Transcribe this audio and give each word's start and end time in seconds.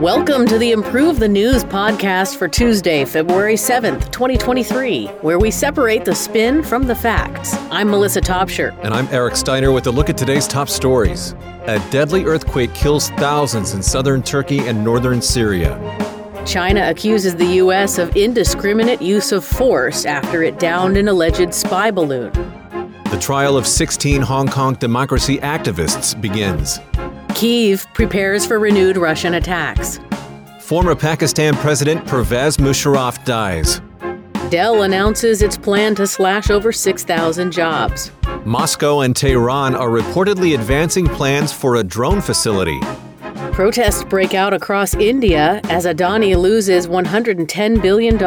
Welcome 0.00 0.46
to 0.46 0.56
the 0.56 0.72
Improve 0.72 1.18
the 1.18 1.28
News 1.28 1.62
podcast 1.62 2.36
for 2.38 2.48
Tuesday, 2.48 3.04
February 3.04 3.56
7th, 3.56 4.10
2023, 4.10 5.08
where 5.20 5.38
we 5.38 5.50
separate 5.50 6.06
the 6.06 6.14
spin 6.14 6.62
from 6.62 6.84
the 6.84 6.94
facts. 6.94 7.52
I'm 7.70 7.90
Melissa 7.90 8.22
Topshire. 8.22 8.74
And 8.82 8.94
I'm 8.94 9.08
Eric 9.08 9.36
Steiner 9.36 9.72
with 9.72 9.86
a 9.88 9.90
look 9.90 10.08
at 10.08 10.16
today's 10.16 10.48
top 10.48 10.70
stories. 10.70 11.34
A 11.66 11.78
deadly 11.90 12.24
earthquake 12.24 12.72
kills 12.72 13.10
thousands 13.10 13.74
in 13.74 13.82
southern 13.82 14.22
Turkey 14.22 14.60
and 14.60 14.82
northern 14.82 15.20
Syria. 15.20 15.76
China 16.46 16.88
accuses 16.88 17.36
the 17.36 17.56
U.S. 17.56 17.98
of 17.98 18.16
indiscriminate 18.16 19.02
use 19.02 19.32
of 19.32 19.44
force 19.44 20.06
after 20.06 20.42
it 20.42 20.58
downed 20.58 20.96
an 20.96 21.08
alleged 21.08 21.52
spy 21.52 21.90
balloon. 21.90 22.57
The 23.10 23.18
trial 23.18 23.56
of 23.56 23.66
16 23.66 24.20
Hong 24.20 24.48
Kong 24.48 24.74
democracy 24.74 25.38
activists 25.38 26.20
begins. 26.20 26.78
Kiev 27.34 27.86
prepares 27.94 28.44
for 28.44 28.58
renewed 28.58 28.98
Russian 28.98 29.34
attacks. 29.34 29.98
Former 30.60 30.94
Pakistan 30.94 31.54
President 31.54 32.06
Pervez 32.06 32.58
Musharraf 32.58 33.24
dies. 33.24 33.80
Dell 34.50 34.82
announces 34.82 35.40
its 35.40 35.56
plan 35.56 35.94
to 35.94 36.06
slash 36.06 36.50
over 36.50 36.70
6,000 36.70 37.50
jobs. 37.50 38.12
Moscow 38.44 39.00
and 39.00 39.16
Tehran 39.16 39.74
are 39.74 39.88
reportedly 39.88 40.54
advancing 40.54 41.06
plans 41.06 41.50
for 41.50 41.76
a 41.76 41.82
drone 41.82 42.20
facility. 42.20 42.78
Protests 43.52 44.04
break 44.04 44.34
out 44.34 44.52
across 44.52 44.94
India 44.94 45.60
as 45.64 45.84
Adani 45.86 46.36
loses 46.36 46.86
$110 46.86 47.82
billion. 47.82 48.18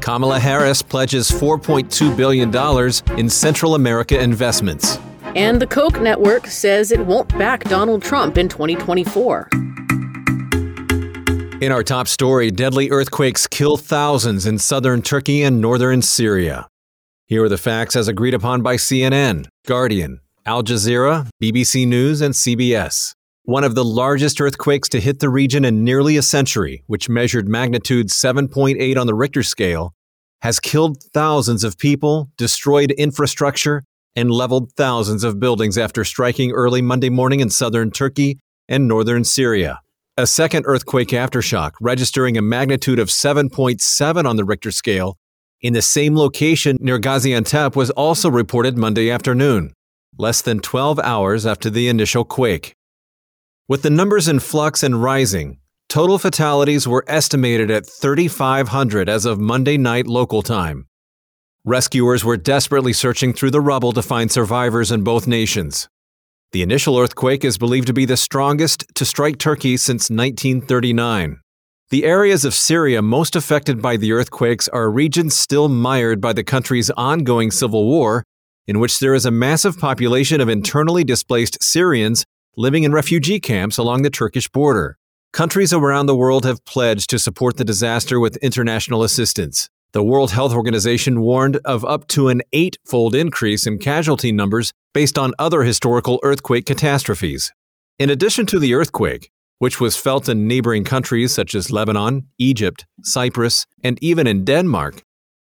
Kamala 0.00 0.38
Harris 0.38 0.82
pledges 0.82 1.30
$4.2 1.30 2.16
billion 2.16 3.18
in 3.18 3.28
Central 3.28 3.74
America 3.74 4.20
investments. 4.20 4.98
And 5.36 5.62
the 5.62 5.66
Koch 5.66 6.00
network 6.00 6.46
says 6.46 6.90
it 6.90 7.06
won't 7.06 7.28
back 7.38 7.64
Donald 7.64 8.02
Trump 8.02 8.36
in 8.36 8.48
2024. 8.48 9.48
In 11.60 11.72
our 11.72 11.84
top 11.84 12.08
story, 12.08 12.50
deadly 12.50 12.90
earthquakes 12.90 13.46
kill 13.46 13.76
thousands 13.76 14.46
in 14.46 14.58
southern 14.58 15.02
Turkey 15.02 15.42
and 15.42 15.60
northern 15.60 16.02
Syria. 16.02 16.66
Here 17.26 17.44
are 17.44 17.48
the 17.48 17.58
facts 17.58 17.94
as 17.94 18.08
agreed 18.08 18.34
upon 18.34 18.62
by 18.62 18.76
CNN, 18.76 19.46
Guardian, 19.66 20.20
Al 20.46 20.64
Jazeera, 20.64 21.28
BBC 21.40 21.86
News, 21.86 22.20
and 22.22 22.34
CBS. 22.34 23.12
One 23.50 23.64
of 23.64 23.74
the 23.74 23.84
largest 23.84 24.40
earthquakes 24.40 24.88
to 24.90 25.00
hit 25.00 25.18
the 25.18 25.28
region 25.28 25.64
in 25.64 25.82
nearly 25.82 26.16
a 26.16 26.22
century, 26.22 26.84
which 26.86 27.08
measured 27.08 27.48
magnitude 27.48 28.06
7.8 28.06 28.96
on 28.96 29.08
the 29.08 29.14
Richter 29.14 29.42
scale, 29.42 29.92
has 30.42 30.60
killed 30.60 31.02
thousands 31.12 31.64
of 31.64 31.76
people, 31.76 32.30
destroyed 32.36 32.92
infrastructure, 32.92 33.82
and 34.14 34.30
leveled 34.30 34.70
thousands 34.76 35.24
of 35.24 35.40
buildings 35.40 35.76
after 35.76 36.04
striking 36.04 36.52
early 36.52 36.80
Monday 36.80 37.08
morning 37.08 37.40
in 37.40 37.50
southern 37.50 37.90
Turkey 37.90 38.38
and 38.68 38.86
northern 38.86 39.24
Syria. 39.24 39.80
A 40.16 40.28
second 40.28 40.64
earthquake 40.68 41.08
aftershock, 41.08 41.72
registering 41.80 42.38
a 42.38 42.42
magnitude 42.42 43.00
of 43.00 43.08
7.7 43.08 44.26
on 44.26 44.36
the 44.36 44.44
Richter 44.44 44.70
scale, 44.70 45.18
in 45.60 45.72
the 45.72 45.82
same 45.82 46.14
location 46.14 46.78
near 46.80 47.00
Gaziantep 47.00 47.74
was 47.74 47.90
also 47.90 48.30
reported 48.30 48.78
Monday 48.78 49.10
afternoon, 49.10 49.72
less 50.16 50.40
than 50.40 50.60
12 50.60 51.00
hours 51.00 51.46
after 51.46 51.68
the 51.68 51.88
initial 51.88 52.24
quake. 52.24 52.76
With 53.70 53.82
the 53.82 53.88
numbers 53.90 54.26
in 54.26 54.40
flux 54.40 54.82
and 54.82 55.00
rising, 55.00 55.58
total 55.88 56.18
fatalities 56.18 56.88
were 56.88 57.04
estimated 57.06 57.70
at 57.70 57.86
3,500 57.86 59.08
as 59.08 59.24
of 59.24 59.38
Monday 59.38 59.76
night 59.76 60.08
local 60.08 60.42
time. 60.42 60.88
Rescuers 61.64 62.24
were 62.24 62.36
desperately 62.36 62.92
searching 62.92 63.32
through 63.32 63.52
the 63.52 63.60
rubble 63.60 63.92
to 63.92 64.02
find 64.02 64.28
survivors 64.32 64.90
in 64.90 65.04
both 65.04 65.28
nations. 65.28 65.88
The 66.50 66.62
initial 66.62 66.98
earthquake 66.98 67.44
is 67.44 67.58
believed 67.58 67.86
to 67.86 67.92
be 67.92 68.06
the 68.06 68.16
strongest 68.16 68.86
to 68.96 69.04
strike 69.04 69.38
Turkey 69.38 69.76
since 69.76 70.10
1939. 70.10 71.38
The 71.90 72.04
areas 72.04 72.44
of 72.44 72.54
Syria 72.54 73.02
most 73.02 73.36
affected 73.36 73.80
by 73.80 73.96
the 73.96 74.10
earthquakes 74.10 74.66
are 74.66 74.90
regions 74.90 75.36
still 75.36 75.68
mired 75.68 76.20
by 76.20 76.32
the 76.32 76.42
country's 76.42 76.90
ongoing 76.96 77.52
civil 77.52 77.86
war, 77.86 78.24
in 78.66 78.80
which 78.80 78.98
there 78.98 79.14
is 79.14 79.26
a 79.26 79.30
massive 79.30 79.78
population 79.78 80.40
of 80.40 80.48
internally 80.48 81.04
displaced 81.04 81.62
Syrians 81.62 82.24
living 82.56 82.84
in 82.84 82.92
refugee 82.92 83.40
camps 83.40 83.78
along 83.78 84.02
the 84.02 84.10
Turkish 84.10 84.48
border. 84.48 84.98
Countries 85.32 85.72
around 85.72 86.06
the 86.06 86.16
world 86.16 86.44
have 86.44 86.64
pledged 86.64 87.08
to 87.10 87.18
support 87.18 87.56
the 87.56 87.64
disaster 87.64 88.18
with 88.18 88.36
international 88.38 89.04
assistance. 89.04 89.68
The 89.92 90.02
World 90.02 90.32
Health 90.32 90.52
Organization 90.52 91.20
warned 91.20 91.58
of 91.64 91.84
up 91.84 92.06
to 92.08 92.28
an 92.28 92.42
eight-fold 92.52 93.14
increase 93.14 93.66
in 93.66 93.78
casualty 93.78 94.32
numbers 94.32 94.72
based 94.92 95.18
on 95.18 95.34
other 95.38 95.62
historical 95.62 96.20
earthquake 96.22 96.66
catastrophes. 96.66 97.52
In 97.98 98.10
addition 98.10 98.46
to 98.46 98.58
the 98.58 98.74
earthquake, 98.74 99.30
which 99.58 99.80
was 99.80 99.96
felt 99.96 100.28
in 100.28 100.48
neighboring 100.48 100.84
countries 100.84 101.32
such 101.32 101.54
as 101.54 101.70
Lebanon, 101.70 102.28
Egypt, 102.38 102.86
Cyprus, 103.02 103.66
and 103.84 103.98
even 104.02 104.26
in 104.26 104.44
Denmark, 104.44 105.02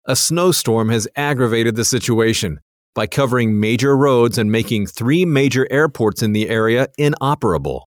a 0.06 0.16
snowstorm 0.16 0.90
has 0.90 1.08
aggravated 1.16 1.76
the 1.76 1.86
situation 1.86 2.60
by 2.94 3.08
covering 3.08 3.60
major 3.60 3.96
roads 3.96 4.38
and 4.38 4.52
making 4.52 4.88
three 4.88 5.26
major 5.26 5.68
airports 5.72 6.22
in 6.22 6.34
the 6.34 6.50
area 6.50 6.88
inoperable. 6.98 7.88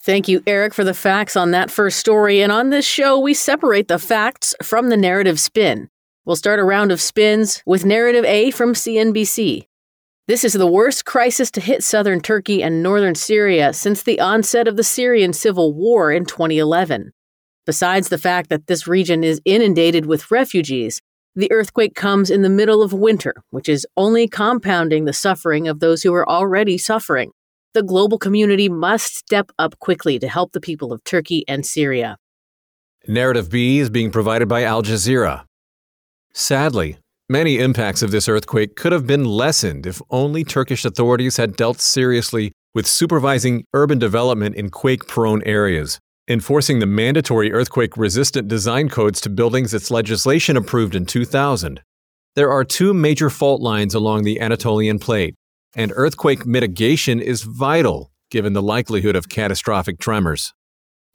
Thank 0.00 0.28
you, 0.28 0.42
Eric, 0.46 0.72
for 0.72 0.84
the 0.84 0.94
facts 0.94 1.36
on 1.36 1.50
that 1.50 1.70
first 1.70 1.98
story. 1.98 2.40
And 2.40 2.52
on 2.52 2.70
this 2.70 2.86
show, 2.86 3.18
we 3.18 3.34
separate 3.34 3.88
the 3.88 3.98
facts 3.98 4.54
from 4.62 4.88
the 4.88 4.96
narrative 4.96 5.40
spin. 5.40 5.88
We'll 6.24 6.36
start 6.36 6.60
a 6.60 6.64
round 6.64 6.92
of 6.92 7.00
spins 7.00 7.62
with 7.66 7.84
narrative 7.84 8.24
A 8.24 8.50
from 8.50 8.74
CNBC. 8.74 9.66
This 10.28 10.44
is 10.44 10.54
the 10.54 10.66
worst 10.66 11.04
crisis 11.04 11.52
to 11.52 11.60
hit 11.60 11.84
southern 11.84 12.20
Turkey 12.20 12.62
and 12.62 12.82
northern 12.82 13.14
Syria 13.14 13.72
since 13.72 14.02
the 14.02 14.18
onset 14.18 14.66
of 14.66 14.76
the 14.76 14.82
Syrian 14.82 15.32
civil 15.32 15.72
war 15.72 16.10
in 16.10 16.24
2011. 16.24 17.12
Besides 17.64 18.08
the 18.08 18.18
fact 18.18 18.48
that 18.50 18.66
this 18.66 18.88
region 18.88 19.22
is 19.22 19.40
inundated 19.44 20.06
with 20.06 20.30
refugees, 20.30 21.00
the 21.36 21.52
earthquake 21.52 21.94
comes 21.94 22.30
in 22.30 22.42
the 22.42 22.48
middle 22.48 22.82
of 22.82 22.92
winter, 22.92 23.34
which 23.50 23.68
is 23.68 23.86
only 23.96 24.26
compounding 24.26 25.04
the 25.04 25.12
suffering 25.12 25.68
of 25.68 25.78
those 25.78 26.02
who 26.02 26.12
are 26.12 26.28
already 26.28 26.76
suffering 26.76 27.30
the 27.76 27.82
global 27.82 28.16
community 28.16 28.70
must 28.70 29.16
step 29.16 29.52
up 29.58 29.78
quickly 29.80 30.18
to 30.18 30.26
help 30.26 30.52
the 30.52 30.62
people 30.62 30.94
of 30.94 31.04
Turkey 31.04 31.44
and 31.46 31.66
Syria. 31.66 32.16
Narrative 33.06 33.50
B 33.50 33.80
is 33.80 33.90
being 33.90 34.10
provided 34.10 34.48
by 34.48 34.62
Al 34.62 34.82
Jazeera. 34.82 35.44
Sadly, 36.32 36.96
many 37.28 37.58
impacts 37.58 38.00
of 38.00 38.12
this 38.12 38.30
earthquake 38.30 38.76
could 38.76 38.92
have 38.92 39.06
been 39.06 39.26
lessened 39.26 39.86
if 39.86 40.00
only 40.08 40.42
Turkish 40.42 40.86
authorities 40.86 41.36
had 41.36 41.54
dealt 41.54 41.82
seriously 41.82 42.50
with 42.74 42.86
supervising 42.86 43.66
urban 43.74 43.98
development 43.98 44.56
in 44.56 44.70
quake 44.70 45.06
prone 45.06 45.42
areas, 45.42 45.98
enforcing 46.28 46.78
the 46.78 46.86
mandatory 46.86 47.52
earthquake 47.52 47.96
resistant 47.96 48.48
design 48.48 48.88
codes 48.88 49.20
to 49.20 49.30
buildings 49.30 49.72
its 49.72 49.90
legislation 49.90 50.56
approved 50.56 50.94
in 50.94 51.06
2000. 51.06 51.80
There 52.34 52.50
are 52.50 52.64
two 52.64 52.92
major 52.92 53.30
fault 53.30 53.60
lines 53.60 53.94
along 53.94 54.24
the 54.24 54.40
Anatolian 54.40 54.98
plate 54.98 55.34
and 55.76 55.92
earthquake 55.94 56.46
mitigation 56.46 57.20
is 57.20 57.42
vital 57.42 58.10
given 58.30 58.54
the 58.54 58.62
likelihood 58.62 59.14
of 59.14 59.28
catastrophic 59.28 60.00
tremors. 60.00 60.52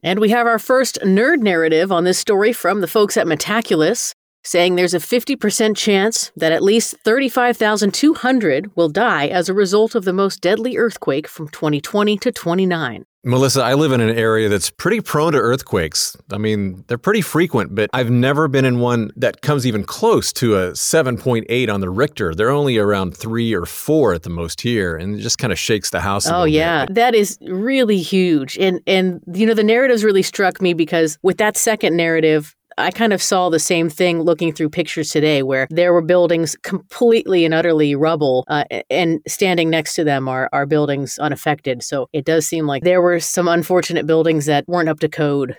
And 0.04 0.20
we 0.20 0.30
have 0.30 0.48
our 0.48 0.60
first 0.60 1.00
nerd 1.04 1.40
narrative 1.40 1.92
on 1.92 2.06
this 2.06 2.20
story 2.20 2.54
from 2.54 2.80
the 2.80 2.88
folks 2.88 3.18
at 3.18 3.28
Metaculus, 3.28 4.14
saying 4.44 4.76
there's 4.76 4.94
a 4.94 5.00
50% 5.00 5.76
chance 5.76 6.32
that 6.36 6.52
at 6.52 6.64
least 6.64 6.96
35,200 7.04 8.76
will 8.76 8.90
die 8.90 9.28
as 9.28 9.50
a 9.50 9.54
result 9.54 9.94
of 9.94 10.06
the 10.06 10.14
most 10.14 10.42
deadly 10.42 10.78
earthquake 10.78 11.28
from 11.28 11.50
2020 11.50 12.18
to 12.18 12.32
29. 12.32 13.04
Melissa, 13.24 13.62
I 13.62 13.76
live 13.76 13.92
in 13.92 14.02
an 14.02 14.18
area 14.18 14.50
that's 14.50 14.72
pretty 14.72 15.00
prone 15.00 15.34
to 15.34 15.38
earthquakes. 15.38 16.18
I 16.32 16.40
mean, 16.40 16.84
they're 16.88 16.98
pretty 16.98 17.22
frequent, 17.22 17.76
but 17.76 17.90
I've 17.94 18.10
never 18.10 18.48
been 18.48 18.66
in 18.66 18.80
one 18.80 19.12
that 19.16 19.42
comes 19.42 19.68
even 19.68 19.84
close 19.84 20.34
to 20.34 20.56
a 20.56 20.72
7.8 20.72 21.72
on 21.72 21.82
the 21.82 21.90
Richter. 21.90 22.34
They're 22.34 22.50
only 22.50 22.80
around 22.80 23.16
three 23.16 23.54
or 23.54 23.68
four 23.68 24.16
at 24.16 24.24
the 24.24 24.32
most 24.32 24.62
here, 24.62 24.96
and 24.96 25.20
it 25.20 25.22
just 25.22 25.38
kind 25.38 25.54
of 25.54 25.60
shakes 25.60 25.92
the 25.92 26.02
house. 26.02 26.28
oh 26.28 26.46
yeah, 26.46 26.86
bit. 26.86 26.96
that 26.96 27.14
is 27.14 27.38
really 27.42 28.02
huge. 28.02 28.58
And 28.58 28.82
and 28.88 29.22
you 29.32 29.46
know 29.46 29.54
the 29.54 29.64
narratives 29.64 30.04
really 30.04 30.24
struck 30.24 30.60
me 30.60 30.74
because 30.74 31.20
with 31.22 31.38
that 31.38 31.58
second 31.58 31.96
narrative, 31.96 32.56
I 32.78 32.92
kind 32.92 33.14
of 33.14 33.22
saw 33.22 33.50
the 33.50 33.60
same 33.60 33.90
thing 33.90 34.22
looking 34.22 34.54
through 34.54 34.70
pictures 34.70 35.10
today 35.10 35.44
where 35.44 35.68
there 35.70 35.94
were 35.94 36.02
buildings 36.02 36.56
completely 36.64 37.46
and 37.46 37.54
utterly 37.54 37.96
rubble, 37.96 38.46
uh, 38.48 38.64
and 38.90 39.22
standing 39.28 39.70
next 39.70 39.96
to 39.96 40.04
them 40.04 40.28
are, 40.28 40.50
are 40.54 40.66
buildings 40.66 41.18
unaffected. 41.20 41.84
So 41.84 42.10
it 42.14 42.26
does 42.26 42.48
seem 42.48 42.68
like 42.68 42.84
there 42.84 43.02
were 43.02 43.20
some 43.20 43.48
unfortunate 43.48 44.06
buildings 44.06 44.46
that 44.46 44.68
weren't 44.68 44.90
up 44.90 45.00
to 45.02 45.10
code. 45.10 45.56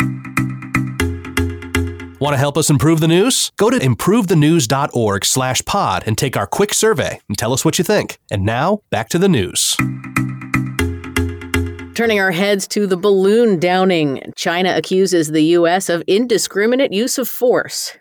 Want 2.21 2.35
to 2.35 2.39
help 2.39 2.57
us 2.57 2.71
improve 2.71 3.01
the 3.01 3.09
news? 3.09 3.51
Go 3.57 3.69
to 3.69 3.77
improvethenews.org 3.77 5.25
slash 5.25 5.65
pod 5.65 6.05
and 6.07 6.17
take 6.17 6.37
our 6.37 6.47
quick 6.47 6.73
survey 6.73 7.21
and 7.29 7.37
tell 7.37 7.53
us 7.53 7.65
what 7.65 7.79
you 7.79 7.85
think. 7.85 8.19
And 8.31 8.45
now, 8.45 8.83
back 8.91 9.09
to 9.09 9.19
the 9.19 9.29
news. 9.29 9.77
Turning 11.95 12.19
our 12.19 12.31
heads 12.31 12.67
to 12.69 12.87
the 12.87 12.97
balloon 12.97 13.59
downing, 13.59 14.33
China 14.35 14.75
accuses 14.75 15.29
the 15.29 15.45
U.S. 15.57 15.91
of 15.91 16.03
indiscriminate 16.07 16.91
use 16.91 17.19
of 17.19 17.29
force. 17.29 17.99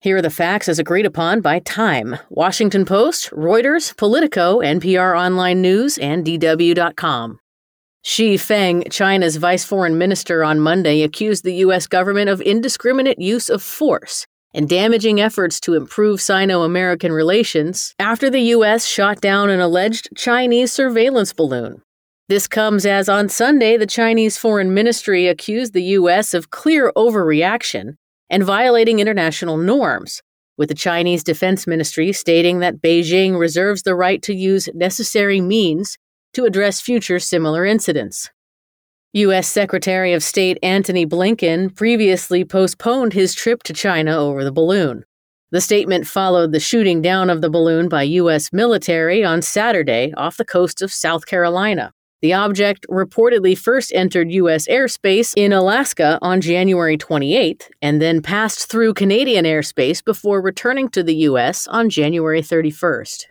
Here 0.00 0.16
are 0.16 0.22
the 0.22 0.30
facts 0.30 0.70
as 0.70 0.78
agreed 0.78 1.04
upon 1.04 1.42
by 1.42 1.58
Time, 1.58 2.16
Washington 2.30 2.86
Post, 2.86 3.30
Reuters, 3.32 3.94
Politico, 3.94 4.60
NPR 4.60 5.18
Online 5.18 5.60
News, 5.60 5.98
and 5.98 6.24
DW.com. 6.24 7.38
Xie 8.02 8.40
Feng, 8.40 8.84
China's 8.90 9.36
vice 9.36 9.66
foreign 9.66 9.98
minister, 9.98 10.42
on 10.42 10.58
Monday 10.58 11.02
accused 11.02 11.44
the 11.44 11.56
U.S. 11.56 11.86
government 11.86 12.30
of 12.30 12.40
indiscriminate 12.40 13.18
use 13.18 13.50
of 13.50 13.62
force 13.62 14.26
and 14.54 14.66
damaging 14.66 15.20
efforts 15.20 15.60
to 15.60 15.74
improve 15.74 16.22
Sino 16.22 16.62
American 16.62 17.12
relations 17.12 17.94
after 17.98 18.30
the 18.30 18.40
U.S. 18.56 18.86
shot 18.86 19.20
down 19.20 19.50
an 19.50 19.60
alleged 19.60 20.08
Chinese 20.16 20.72
surveillance 20.72 21.34
balloon. 21.34 21.82
This 22.30 22.46
comes 22.46 22.86
as 22.86 23.08
on 23.08 23.28
Sunday, 23.28 23.76
the 23.76 23.88
Chinese 23.88 24.38
Foreign 24.38 24.72
Ministry 24.72 25.26
accused 25.26 25.72
the 25.72 25.82
U.S. 25.98 26.32
of 26.32 26.50
clear 26.50 26.92
overreaction 26.94 27.96
and 28.30 28.44
violating 28.44 29.00
international 29.00 29.56
norms, 29.56 30.22
with 30.56 30.68
the 30.68 30.76
Chinese 30.76 31.24
Defense 31.24 31.66
Ministry 31.66 32.12
stating 32.12 32.60
that 32.60 32.80
Beijing 32.80 33.36
reserves 33.36 33.82
the 33.82 33.96
right 33.96 34.22
to 34.22 34.32
use 34.32 34.68
necessary 34.74 35.40
means 35.40 35.98
to 36.34 36.44
address 36.44 36.80
future 36.80 37.18
similar 37.18 37.66
incidents. 37.66 38.30
U.S. 39.14 39.48
Secretary 39.48 40.12
of 40.12 40.22
State 40.22 40.56
Antony 40.62 41.04
Blinken 41.04 41.74
previously 41.74 42.44
postponed 42.44 43.12
his 43.12 43.34
trip 43.34 43.64
to 43.64 43.72
China 43.72 44.16
over 44.16 44.44
the 44.44 44.52
balloon. 44.52 45.02
The 45.50 45.60
statement 45.60 46.06
followed 46.06 46.52
the 46.52 46.60
shooting 46.60 47.02
down 47.02 47.28
of 47.28 47.40
the 47.40 47.50
balloon 47.50 47.88
by 47.88 48.04
U.S. 48.04 48.52
military 48.52 49.24
on 49.24 49.42
Saturday 49.42 50.14
off 50.16 50.36
the 50.36 50.44
coast 50.44 50.80
of 50.80 50.92
South 50.92 51.26
Carolina. 51.26 51.92
The 52.22 52.34
object 52.34 52.86
reportedly 52.90 53.56
first 53.56 53.92
entered 53.94 54.30
U.S. 54.30 54.68
airspace 54.68 55.32
in 55.36 55.54
Alaska 55.54 56.18
on 56.20 56.42
January 56.42 56.98
28th 56.98 57.70
and 57.80 58.00
then 58.00 58.20
passed 58.20 58.68
through 58.70 58.92
Canadian 58.92 59.46
airspace 59.46 60.04
before 60.04 60.42
returning 60.42 60.90
to 60.90 61.02
the 61.02 61.14
U.S. 61.14 61.66
on 61.68 61.88
January 61.88 62.42
31st. 62.42 63.24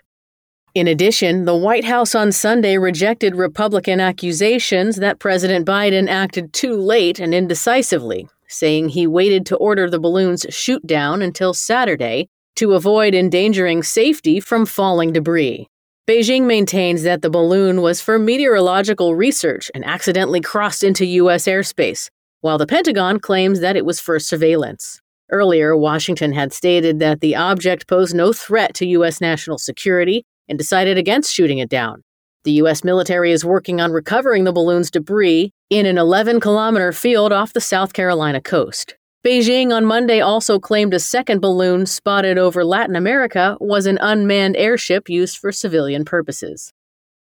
In 0.74 0.88
addition, 0.88 1.45
the 1.45 1.56
White 1.56 1.86
House 1.86 2.15
on 2.15 2.31
Sunday 2.31 2.77
rejected 2.77 3.36
Republican 3.36 4.00
accusations 4.00 4.95
that 4.95 5.19
President 5.19 5.68
Biden 5.68 6.07
acted 6.07 6.51
too 6.53 6.75
late 6.75 7.19
and 7.19 7.33
indecisively, 7.33 8.27
saying 8.47 8.89
he 8.89 9.06
waited 9.06 9.45
to 9.47 9.57
order 9.57 9.88
the 9.88 10.00
balloon's 10.00 10.47
shoot 10.50 10.86
down 10.88 11.21
until 11.21 11.53
Saturday 11.53 12.27
to 12.56 12.74
avoid 12.74 13.13
endangering 13.13 13.83
safety 13.83 14.39
from 14.39 14.65
falling 14.65 15.13
debris. 15.13 15.68
Beijing 16.09 16.47
maintains 16.47 17.03
that 17.03 17.21
the 17.21 17.29
balloon 17.29 17.83
was 17.83 18.01
for 18.01 18.17
meteorological 18.17 19.13
research 19.13 19.69
and 19.75 19.85
accidentally 19.85 20.41
crossed 20.41 20.83
into 20.83 21.06
U.S. 21.06 21.45
airspace, 21.45 22.09
while 22.41 22.57
the 22.57 22.65
Pentagon 22.65 23.19
claims 23.19 23.59
that 23.59 23.75
it 23.75 23.85
was 23.85 24.00
for 24.00 24.17
surveillance. 24.17 25.00
Earlier, 25.29 25.77
Washington 25.77 26.33
had 26.33 26.51
stated 26.51 26.97
that 26.97 27.21
the 27.21 27.35
object 27.35 27.88
posed 27.88 28.15
no 28.15 28.33
threat 28.33 28.73
to 28.73 28.88
U.S. 28.88 29.21
national 29.21 29.59
security 29.59 30.25
and 30.47 30.57
decided 30.57 30.97
against 30.97 31.31
shooting 31.31 31.59
it 31.59 31.69
down. 31.69 32.01
The 32.44 32.53
U.S. 32.53 32.83
military 32.83 33.31
is 33.31 33.45
working 33.45 33.79
on 33.79 33.91
recovering 33.91 34.45
the 34.45 34.51
balloon's 34.51 34.89
debris 34.89 35.51
in 35.69 35.85
an 35.85 36.00
11 36.00 36.39
kilometer 36.39 36.91
field 36.91 37.31
off 37.31 37.53
the 37.53 37.62
South 37.62 37.94
Carolina 37.94 38.41
coast. 38.41 38.95
Beijing 39.21 39.75
on 39.75 39.83
Monday 39.83 40.21
also 40.21 40.60
claimed 40.60 40.94
a 40.94 41.00
second 41.00 41.42
balloon 41.42 41.86
spotted 41.86 42.38
over 42.38 42.63
Latin 42.63 42.95
America 42.95 43.57
was 43.60 43.86
an 43.86 43.98
unmanned 44.00 44.56
airship 44.56 45.10
used 45.10 45.38
for 45.38 45.51
civilian 45.51 46.06
purposes. 46.06 46.71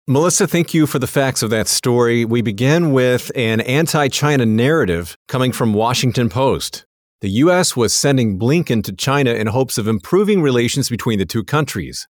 Melissa, 0.08 0.46
thank 0.46 0.72
you 0.72 0.86
for 0.86 0.98
the 0.98 1.06
facts 1.06 1.42
of 1.42 1.50
that 1.50 1.68
story. 1.68 2.24
We 2.24 2.40
begin 2.40 2.92
with 2.92 3.30
an 3.34 3.60
anti 3.60 4.08
China 4.08 4.46
narrative 4.46 5.18
coming 5.28 5.52
from 5.52 5.74
Washington 5.74 6.30
Post. 6.30 6.86
The 7.20 7.28
U.S. 7.28 7.76
was 7.76 7.92
sending 7.92 8.38
Blinken 8.38 8.82
to 8.84 8.92
China 8.94 9.34
in 9.34 9.48
hopes 9.48 9.76
of 9.76 9.86
improving 9.86 10.40
relations 10.40 10.88
between 10.88 11.18
the 11.18 11.26
two 11.26 11.44
countries. 11.44 12.08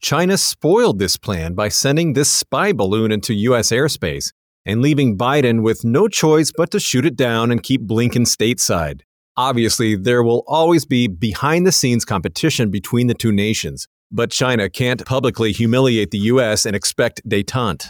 China 0.00 0.38
spoiled 0.38 0.98
this 0.98 1.18
plan 1.18 1.52
by 1.52 1.68
sending 1.68 2.14
this 2.14 2.30
spy 2.30 2.72
balloon 2.72 3.12
into 3.12 3.34
U.S. 3.34 3.70
airspace 3.70 4.32
and 4.64 4.80
leaving 4.80 5.18
Biden 5.18 5.62
with 5.62 5.84
no 5.84 6.08
choice 6.08 6.52
but 6.56 6.70
to 6.70 6.80
shoot 6.80 7.04
it 7.04 7.16
down 7.16 7.50
and 7.50 7.62
keep 7.62 7.82
Blinken 7.82 8.26
stateside. 8.26 9.02
Obviously, 9.40 9.96
there 9.96 10.22
will 10.22 10.44
always 10.46 10.84
be 10.84 11.08
behind 11.08 11.66
the 11.66 11.72
scenes 11.72 12.04
competition 12.04 12.70
between 12.70 13.06
the 13.06 13.14
two 13.14 13.32
nations, 13.32 13.88
but 14.12 14.30
China 14.30 14.68
can't 14.68 15.02
publicly 15.06 15.50
humiliate 15.50 16.10
the 16.10 16.18
U.S. 16.34 16.66
and 16.66 16.76
expect 16.76 17.26
detente. 17.26 17.88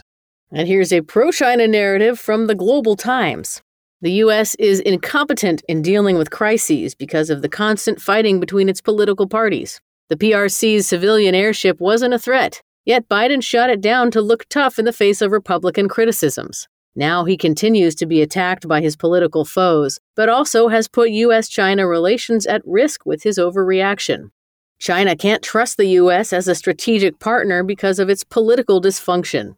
And 0.52 0.68
here's 0.68 0.92
a 0.92 1.00
pro 1.00 1.32
China 1.32 1.66
narrative 1.66 2.20
from 2.20 2.46
the 2.46 2.54
Global 2.54 2.94
Times. 2.94 3.60
The 4.00 4.12
U.S. 4.24 4.54
is 4.60 4.78
incompetent 4.78 5.64
in 5.66 5.82
dealing 5.82 6.16
with 6.16 6.30
crises 6.30 6.94
because 6.94 7.30
of 7.30 7.42
the 7.42 7.48
constant 7.48 8.00
fighting 8.00 8.38
between 8.38 8.68
its 8.68 8.80
political 8.80 9.26
parties. 9.26 9.80
The 10.08 10.16
PRC's 10.16 10.86
civilian 10.86 11.34
airship 11.34 11.80
wasn't 11.80 12.14
a 12.14 12.18
threat, 12.20 12.62
yet 12.84 13.08
Biden 13.08 13.42
shot 13.42 13.70
it 13.70 13.80
down 13.80 14.12
to 14.12 14.20
look 14.20 14.48
tough 14.50 14.78
in 14.78 14.84
the 14.84 14.92
face 14.92 15.20
of 15.20 15.32
Republican 15.32 15.88
criticisms. 15.88 16.68
Now 16.94 17.24
he 17.24 17.36
continues 17.36 17.94
to 17.96 18.06
be 18.06 18.22
attacked 18.22 18.66
by 18.66 18.80
his 18.80 18.96
political 18.96 19.44
foes, 19.44 20.00
but 20.16 20.28
also 20.28 20.68
has 20.68 20.88
put 20.88 21.10
U.S. 21.10 21.48
China 21.48 21.86
relations 21.86 22.46
at 22.46 22.62
risk 22.64 23.06
with 23.06 23.22
his 23.22 23.38
overreaction. 23.38 24.30
China 24.78 25.14
can't 25.14 25.42
trust 25.42 25.76
the 25.76 25.86
U.S. 25.86 26.32
as 26.32 26.48
a 26.48 26.54
strategic 26.54 27.18
partner 27.18 27.62
because 27.62 27.98
of 27.98 28.08
its 28.08 28.24
political 28.24 28.80
dysfunction. 28.80 29.56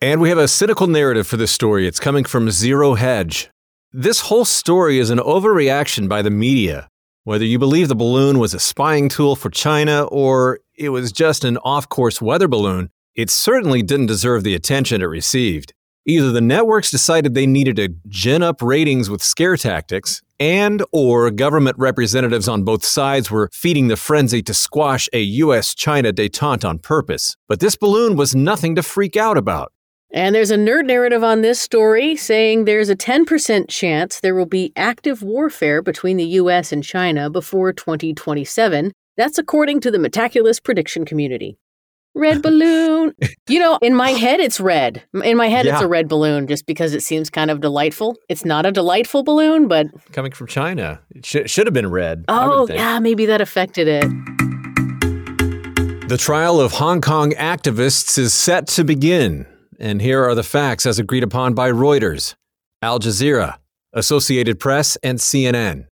And 0.00 0.20
we 0.20 0.28
have 0.28 0.38
a 0.38 0.48
cynical 0.48 0.86
narrative 0.86 1.26
for 1.26 1.36
this 1.36 1.52
story. 1.52 1.86
It's 1.86 2.00
coming 2.00 2.24
from 2.24 2.50
Zero 2.50 2.94
Hedge. 2.94 3.50
This 3.92 4.22
whole 4.22 4.44
story 4.44 4.98
is 4.98 5.10
an 5.10 5.18
overreaction 5.18 6.08
by 6.08 6.22
the 6.22 6.30
media 6.30 6.88
whether 7.24 7.44
you 7.44 7.58
believe 7.58 7.88
the 7.88 7.94
balloon 7.94 8.38
was 8.38 8.52
a 8.52 8.58
spying 8.58 9.08
tool 9.08 9.34
for 9.34 9.48
China 9.48 10.04
or 10.04 10.60
it 10.74 10.90
was 10.90 11.10
just 11.10 11.42
an 11.42 11.56
off 11.58 11.88
course 11.88 12.20
weather 12.20 12.46
balloon, 12.46 12.90
it 13.14 13.30
certainly 13.30 13.82
didn't 13.82 14.06
deserve 14.06 14.44
the 14.44 14.54
attention 14.54 15.00
it 15.00 15.06
received. 15.06 15.72
Either 16.06 16.30
the 16.30 16.40
networks 16.40 16.90
decided 16.90 17.32
they 17.32 17.46
needed 17.46 17.76
to 17.76 17.88
gin 18.08 18.42
up 18.42 18.60
ratings 18.60 19.08
with 19.08 19.22
scare 19.22 19.56
tactics, 19.56 20.20
and 20.38 20.82
or 20.92 21.30
government 21.30 21.78
representatives 21.78 22.46
on 22.46 22.62
both 22.62 22.84
sides 22.84 23.30
were 23.30 23.48
feeding 23.54 23.88
the 23.88 23.96
frenzy 23.96 24.42
to 24.42 24.52
squash 24.52 25.08
a 25.14 25.20
US-China 25.20 26.12
détente 26.12 26.68
on 26.68 26.78
purpose. 26.78 27.36
But 27.48 27.60
this 27.60 27.74
balloon 27.74 28.16
was 28.16 28.34
nothing 28.34 28.74
to 28.74 28.82
freak 28.82 29.16
out 29.16 29.38
about. 29.38 29.72
And 30.12 30.34
there's 30.34 30.50
a 30.50 30.56
nerd 30.56 30.84
narrative 30.84 31.24
on 31.24 31.40
this 31.40 31.58
story 31.58 32.16
saying 32.16 32.66
there's 32.66 32.90
a 32.90 32.96
10% 32.96 33.70
chance 33.70 34.20
there 34.20 34.34
will 34.34 34.44
be 34.44 34.72
active 34.76 35.22
warfare 35.22 35.80
between 35.80 36.18
the 36.18 36.36
US 36.42 36.70
and 36.70 36.84
China 36.84 37.30
before 37.30 37.72
2027. 37.72 38.92
That's 39.16 39.38
according 39.38 39.80
to 39.80 39.90
the 39.90 39.98
Metaculus 39.98 40.62
prediction 40.62 41.06
community. 41.06 41.56
Red 42.14 42.42
balloon. 42.42 43.12
you 43.48 43.58
know, 43.58 43.78
in 43.82 43.94
my 43.94 44.10
head, 44.10 44.40
it's 44.40 44.60
red. 44.60 45.02
In 45.22 45.36
my 45.36 45.48
head, 45.48 45.66
yeah. 45.66 45.74
it's 45.74 45.82
a 45.82 45.88
red 45.88 46.08
balloon 46.08 46.46
just 46.46 46.66
because 46.66 46.94
it 46.94 47.02
seems 47.02 47.28
kind 47.28 47.50
of 47.50 47.60
delightful. 47.60 48.16
It's 48.28 48.44
not 48.44 48.66
a 48.66 48.72
delightful 48.72 49.24
balloon, 49.24 49.66
but. 49.68 49.86
Coming 50.12 50.32
from 50.32 50.46
China, 50.46 51.00
it 51.10 51.26
sh- 51.26 51.50
should 51.50 51.66
have 51.66 51.74
been 51.74 51.90
red. 51.90 52.24
Oh, 52.28 52.68
yeah, 52.68 52.98
maybe 53.00 53.26
that 53.26 53.40
affected 53.40 53.88
it. 53.88 54.04
The 56.08 56.18
trial 56.18 56.60
of 56.60 56.72
Hong 56.72 57.00
Kong 57.00 57.32
activists 57.32 58.18
is 58.18 58.32
set 58.32 58.68
to 58.68 58.84
begin. 58.84 59.46
And 59.80 60.00
here 60.00 60.22
are 60.24 60.34
the 60.34 60.42
facts 60.42 60.86
as 60.86 60.98
agreed 60.98 61.24
upon 61.24 61.54
by 61.54 61.70
Reuters, 61.70 62.34
Al 62.82 63.00
Jazeera, 63.00 63.58
Associated 63.92 64.60
Press, 64.60 64.96
and 65.02 65.18
CNN. 65.18 65.86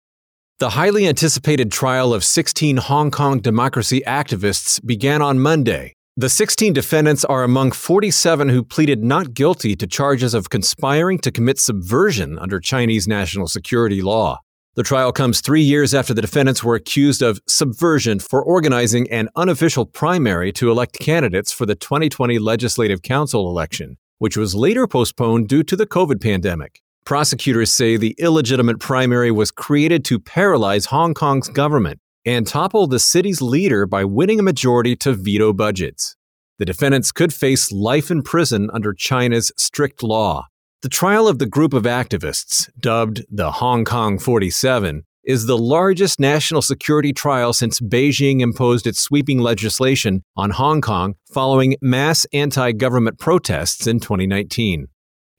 The 0.58 0.70
highly 0.70 1.06
anticipated 1.06 1.70
trial 1.70 2.12
of 2.12 2.24
16 2.24 2.78
Hong 2.78 3.12
Kong 3.12 3.38
democracy 3.38 4.02
activists 4.06 4.84
began 4.84 5.22
on 5.22 5.38
Monday. 5.38 5.94
The 6.18 6.28
16 6.28 6.72
defendants 6.72 7.24
are 7.24 7.44
among 7.44 7.70
47 7.70 8.48
who 8.48 8.64
pleaded 8.64 9.04
not 9.04 9.34
guilty 9.34 9.76
to 9.76 9.86
charges 9.86 10.34
of 10.34 10.50
conspiring 10.50 11.20
to 11.20 11.30
commit 11.30 11.60
subversion 11.60 12.40
under 12.40 12.58
Chinese 12.58 13.06
national 13.06 13.46
security 13.46 14.02
law. 14.02 14.40
The 14.74 14.82
trial 14.82 15.12
comes 15.12 15.40
three 15.40 15.62
years 15.62 15.94
after 15.94 16.12
the 16.12 16.20
defendants 16.20 16.64
were 16.64 16.74
accused 16.74 17.22
of 17.22 17.38
subversion 17.46 18.18
for 18.18 18.42
organizing 18.42 19.08
an 19.12 19.28
unofficial 19.36 19.86
primary 19.86 20.50
to 20.54 20.72
elect 20.72 20.98
candidates 20.98 21.52
for 21.52 21.66
the 21.66 21.76
2020 21.76 22.40
Legislative 22.40 23.02
Council 23.02 23.48
election, 23.48 23.96
which 24.18 24.36
was 24.36 24.56
later 24.56 24.88
postponed 24.88 25.48
due 25.48 25.62
to 25.62 25.76
the 25.76 25.86
COVID 25.86 26.20
pandemic. 26.20 26.82
Prosecutors 27.04 27.72
say 27.72 27.96
the 27.96 28.16
illegitimate 28.18 28.80
primary 28.80 29.30
was 29.30 29.52
created 29.52 30.04
to 30.06 30.18
paralyze 30.18 30.86
Hong 30.86 31.14
Kong's 31.14 31.48
government 31.48 32.00
and 32.28 32.46
topple 32.46 32.86
the 32.86 32.98
city's 32.98 33.40
leader 33.40 33.86
by 33.86 34.04
winning 34.04 34.38
a 34.38 34.42
majority 34.42 34.94
to 34.94 35.14
veto 35.14 35.50
budgets. 35.54 36.14
The 36.58 36.66
defendants 36.66 37.10
could 37.10 37.32
face 37.32 37.72
life 37.72 38.10
in 38.10 38.20
prison 38.20 38.68
under 38.70 38.92
China's 38.92 39.50
strict 39.56 40.02
law. 40.02 40.46
The 40.82 40.90
trial 40.90 41.26
of 41.26 41.38
the 41.38 41.46
group 41.46 41.72
of 41.72 41.84
activists, 41.84 42.68
dubbed 42.78 43.24
the 43.30 43.52
Hong 43.52 43.86
Kong 43.86 44.18
47, 44.18 45.04
is 45.24 45.46
the 45.46 45.56
largest 45.56 46.20
national 46.20 46.60
security 46.60 47.14
trial 47.14 47.54
since 47.54 47.80
Beijing 47.80 48.40
imposed 48.40 48.86
its 48.86 49.00
sweeping 49.00 49.38
legislation 49.38 50.22
on 50.36 50.50
Hong 50.50 50.82
Kong 50.82 51.14
following 51.32 51.76
mass 51.80 52.26
anti 52.34 52.72
government 52.72 53.18
protests 53.18 53.86
in 53.86 54.00
2019. 54.00 54.88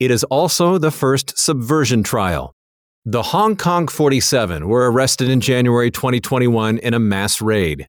It 0.00 0.10
is 0.10 0.24
also 0.24 0.76
the 0.76 0.90
first 0.90 1.38
subversion 1.38 2.02
trial. 2.02 2.56
The 3.06 3.22
Hong 3.22 3.56
Kong 3.56 3.88
47 3.88 4.68
were 4.68 4.92
arrested 4.92 5.30
in 5.30 5.40
January 5.40 5.90
2021 5.90 6.76
in 6.76 6.92
a 6.92 6.98
mass 6.98 7.40
raid. 7.40 7.86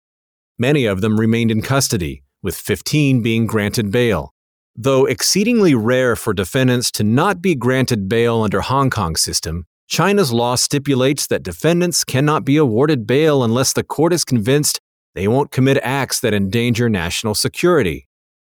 Many 0.57 0.85
of 0.85 1.01
them 1.01 1.19
remained 1.19 1.51
in 1.51 1.61
custody, 1.61 2.23
with 2.41 2.55
15 2.55 3.21
being 3.21 3.45
granted 3.45 3.91
bail. 3.91 4.33
Though 4.73 5.05
exceedingly 5.05 5.75
rare 5.75 6.15
for 6.15 6.33
defendants 6.33 6.91
to 6.93 7.03
not 7.03 7.41
be 7.41 7.55
granted 7.55 8.07
bail 8.07 8.41
under 8.41 8.61
Hong 8.61 8.89
Kong 8.89 9.17
system, 9.17 9.65
China's 9.89 10.31
law 10.31 10.55
stipulates 10.55 11.27
that 11.27 11.43
defendants 11.43 12.05
cannot 12.05 12.45
be 12.45 12.55
awarded 12.55 13.05
bail 13.05 13.43
unless 13.43 13.73
the 13.73 13.83
court 13.83 14.13
is 14.13 14.23
convinced 14.23 14.79
they 15.13 15.27
won't 15.27 15.51
commit 15.51 15.77
acts 15.83 16.21
that 16.21 16.33
endanger 16.33 16.87
national 16.87 17.35
security. 17.35 18.07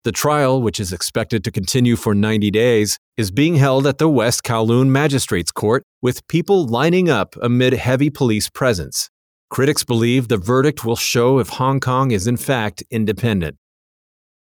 The 0.09 0.13
trial, 0.13 0.63
which 0.63 0.81
is 0.81 0.91
expected 0.91 1.45
to 1.45 1.51
continue 1.51 1.95
for 1.95 2.15
90 2.15 2.51
days, 2.51 2.99
is 3.19 3.31
being 3.31 3.57
held 3.57 3.87
at 3.87 3.99
the 3.99 4.09
West 4.09 4.43
Kowloon 4.43 4.87
Magistrates 4.89 5.53
Court 5.53 5.83
with 6.01 6.27
people 6.29 6.65
lining 6.65 7.11
up 7.11 7.37
amid 7.43 7.75
heavy 7.75 8.09
police 8.09 8.49
presence. 8.49 9.11
Critics 9.51 9.85
believe 9.85 10.29
the 10.29 10.39
verdict 10.39 10.83
will 10.83 10.97
show 10.97 11.41
if 11.41 11.51
Hong 11.51 11.79
Kong 11.79 12.11
is 12.11 12.27
in 12.27 12.39
fact 12.39 12.83
independent. 12.91 13.59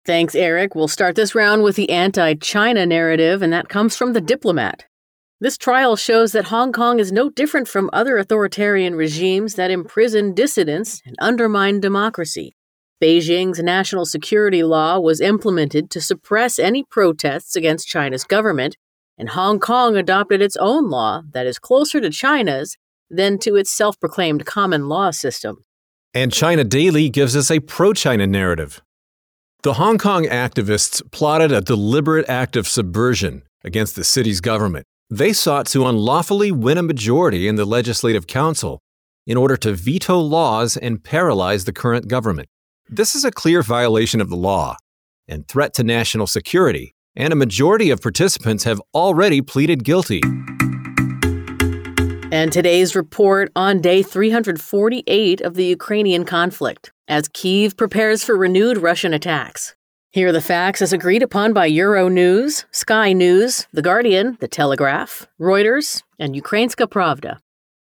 Thanks, 0.06 0.34
Eric. 0.34 0.76
We'll 0.76 0.88
start 0.88 1.18
this 1.18 1.36
round 1.36 1.64
with 1.64 1.76
the 1.76 1.90
anti 1.90 2.36
China 2.36 2.86
narrative, 2.86 3.42
and 3.42 3.52
that 3.52 3.68
comes 3.68 3.98
from 3.98 4.14
The 4.14 4.22
Diplomat. 4.22 4.86
This 5.42 5.58
trial 5.58 5.98
shows 5.98 6.32
that 6.32 6.46
Hong 6.46 6.72
Kong 6.72 7.02
is 7.02 7.12
no 7.12 7.30
different 7.30 7.68
from 7.68 7.90
other 7.92 8.18
authoritarian 8.18 8.96
regimes 8.96 9.56
that 9.56 9.72
imprison 9.72 10.34
dissidents 10.34 11.02
and 11.06 11.18
undermine 11.20 11.82
democracy. 11.82 12.56
Beijing's 13.02 13.60
national 13.64 14.06
security 14.06 14.62
law 14.62 15.00
was 15.00 15.22
implemented 15.22 15.90
to 15.92 16.02
suppress 16.02 16.60
any 16.60 16.84
protests 16.84 17.56
against 17.56 17.88
China's 17.88 18.26
government, 18.26 18.76
and 19.18 19.30
Hong 19.30 19.60
Kong 19.60 19.96
adopted 19.96 20.42
its 20.42 20.58
own 20.58 20.90
law 20.90 21.22
that 21.32 21.48
is 21.48 21.60
closer 21.60 22.02
to 22.02 22.10
China's 22.10 22.78
than 23.10 23.40
to 23.40 23.56
its 23.56 23.72
self 23.72 24.00
proclaimed 24.00 24.46
common 24.46 24.90
law 24.90 25.12
system. 25.12 25.64
And 26.14 26.34
China 26.34 26.64
Daily 26.64 27.10
gives 27.10 27.36
us 27.38 27.50
a 27.50 27.60
pro 27.60 27.94
China 27.94 28.28
narrative. 28.28 28.82
The 29.64 29.74
Hong 29.74 29.98
Kong 29.98 30.26
activists 30.26 31.02
plotted 31.12 31.52
a 31.52 31.62
deliberate 31.62 32.28
act 32.28 32.56
of 32.56 32.68
subversion 32.68 33.44
against 33.64 33.96
the 33.96 34.04
city's 34.04 34.42
government. 34.42 34.86
They 35.10 35.34
sought 35.34 35.68
to 35.68 35.86
unlawfully 35.86 36.52
win 36.52 36.78
a 36.78 36.84
majority 36.84 37.48
in 37.48 37.56
the 37.56 37.66
Legislative 37.66 38.28
Council 38.28 38.80
in 39.26 39.38
order 39.38 39.56
to 39.58 39.74
veto 39.74 40.18
laws 40.18 40.76
and 40.76 41.04
paralyze 41.04 41.66
the 41.66 41.74
current 41.74 42.08
government. 42.08 42.48
This 42.92 43.14
is 43.14 43.24
a 43.24 43.30
clear 43.30 43.62
violation 43.62 44.20
of 44.20 44.32
the 44.32 44.36
law 44.36 44.76
and 45.28 45.48
threat 45.48 45.76
to 45.76 45.84
national 45.84 46.26
security, 46.26 46.96
and 47.16 47.32
a 47.32 47.36
majority 47.36 47.92
of 47.92 48.02
participants 48.02 48.64
have 48.64 48.82
already 48.96 49.44
pleaded 49.44 49.84
guilty. 49.84 50.22
And 52.32 52.52
today's 52.52 52.96
report 52.96 53.52
on 53.56 53.80
day 53.80 54.02
348 54.02 55.40
of 55.42 55.54
the 55.54 55.66
Ukrainian 55.66 56.26
conflict 56.26 56.92
as 57.08 57.28
Kiev 57.28 57.78
prepares 57.78 58.24
for 58.24 58.36
renewed 58.36 58.80
Russian 58.80 59.14
attacks. 59.14 59.76
Here 60.10 60.30
are 60.30 60.32
the 60.32 60.42
facts 60.42 60.82
as 60.82 60.92
agreed 60.92 61.22
upon 61.22 61.54
by 61.54 61.70
Euronews, 61.70 62.66
Sky 62.72 63.14
News, 63.14 63.68
The 63.72 63.84
Guardian, 63.84 64.36
The 64.40 64.48
Telegraph, 64.48 65.28
Reuters, 65.40 66.02
and 66.18 66.34
Ukrainska 66.34 66.88
Pravda. 66.88 67.38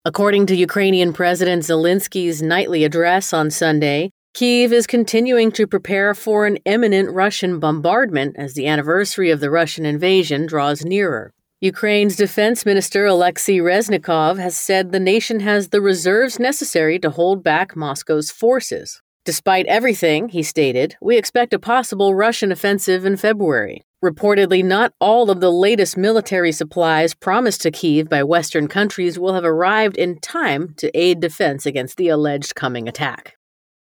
According 0.05 0.45
to 0.45 0.55
Ukrainian 0.55 1.11
President 1.11 1.63
Zelensky's 1.63 2.41
nightly 2.41 2.85
address 2.85 3.33
on 3.33 3.51
Sunday, 3.51 4.11
Kiev 4.33 4.73
is 4.73 4.87
continuing 4.87 5.51
to 5.51 5.67
prepare 5.67 6.15
for 6.15 6.47
an 6.47 6.57
imminent 6.65 7.11
Russian 7.11 7.59
bombardment 7.59 8.35
as 8.35 8.55
the 8.55 8.65
anniversary 8.65 9.29
of 9.29 9.39
the 9.39 9.51
Russian 9.51 9.85
invasion 9.85 10.47
draws 10.47 10.83
nearer. 10.83 11.31
Ukraine's 11.61 12.15
defense 12.15 12.65
minister 12.65 13.05
Alexei 13.05 13.57
Reznikov 13.57 14.39
has 14.39 14.57
said 14.57 14.91
the 14.91 14.99
nation 14.99 15.39
has 15.41 15.69
the 15.69 15.81
reserves 15.81 16.39
necessary 16.39 16.97
to 16.97 17.11
hold 17.11 17.43
back 17.43 17.75
Moscow's 17.75 18.31
forces. 18.31 19.03
Despite 19.23 19.67
everything, 19.67 20.29
he 20.29 20.41
stated, 20.41 20.95
we 20.99 21.15
expect 21.15 21.53
a 21.53 21.59
possible 21.59 22.15
Russian 22.15 22.51
offensive 22.51 23.05
in 23.05 23.17
February. 23.17 23.83
Reportedly, 24.03 24.65
not 24.65 24.93
all 24.99 25.29
of 25.29 25.41
the 25.41 25.51
latest 25.51 25.95
military 25.95 26.51
supplies 26.51 27.13
promised 27.13 27.61
to 27.61 27.69
Kiev 27.69 28.09
by 28.09 28.23
Western 28.23 28.67
countries 28.67 29.19
will 29.19 29.35
have 29.35 29.45
arrived 29.45 29.95
in 29.95 30.19
time 30.21 30.73
to 30.77 30.89
aid 30.97 31.19
defense 31.19 31.67
against 31.67 31.97
the 31.97 32.07
alleged 32.07 32.55
coming 32.55 32.87
attack. 32.87 33.35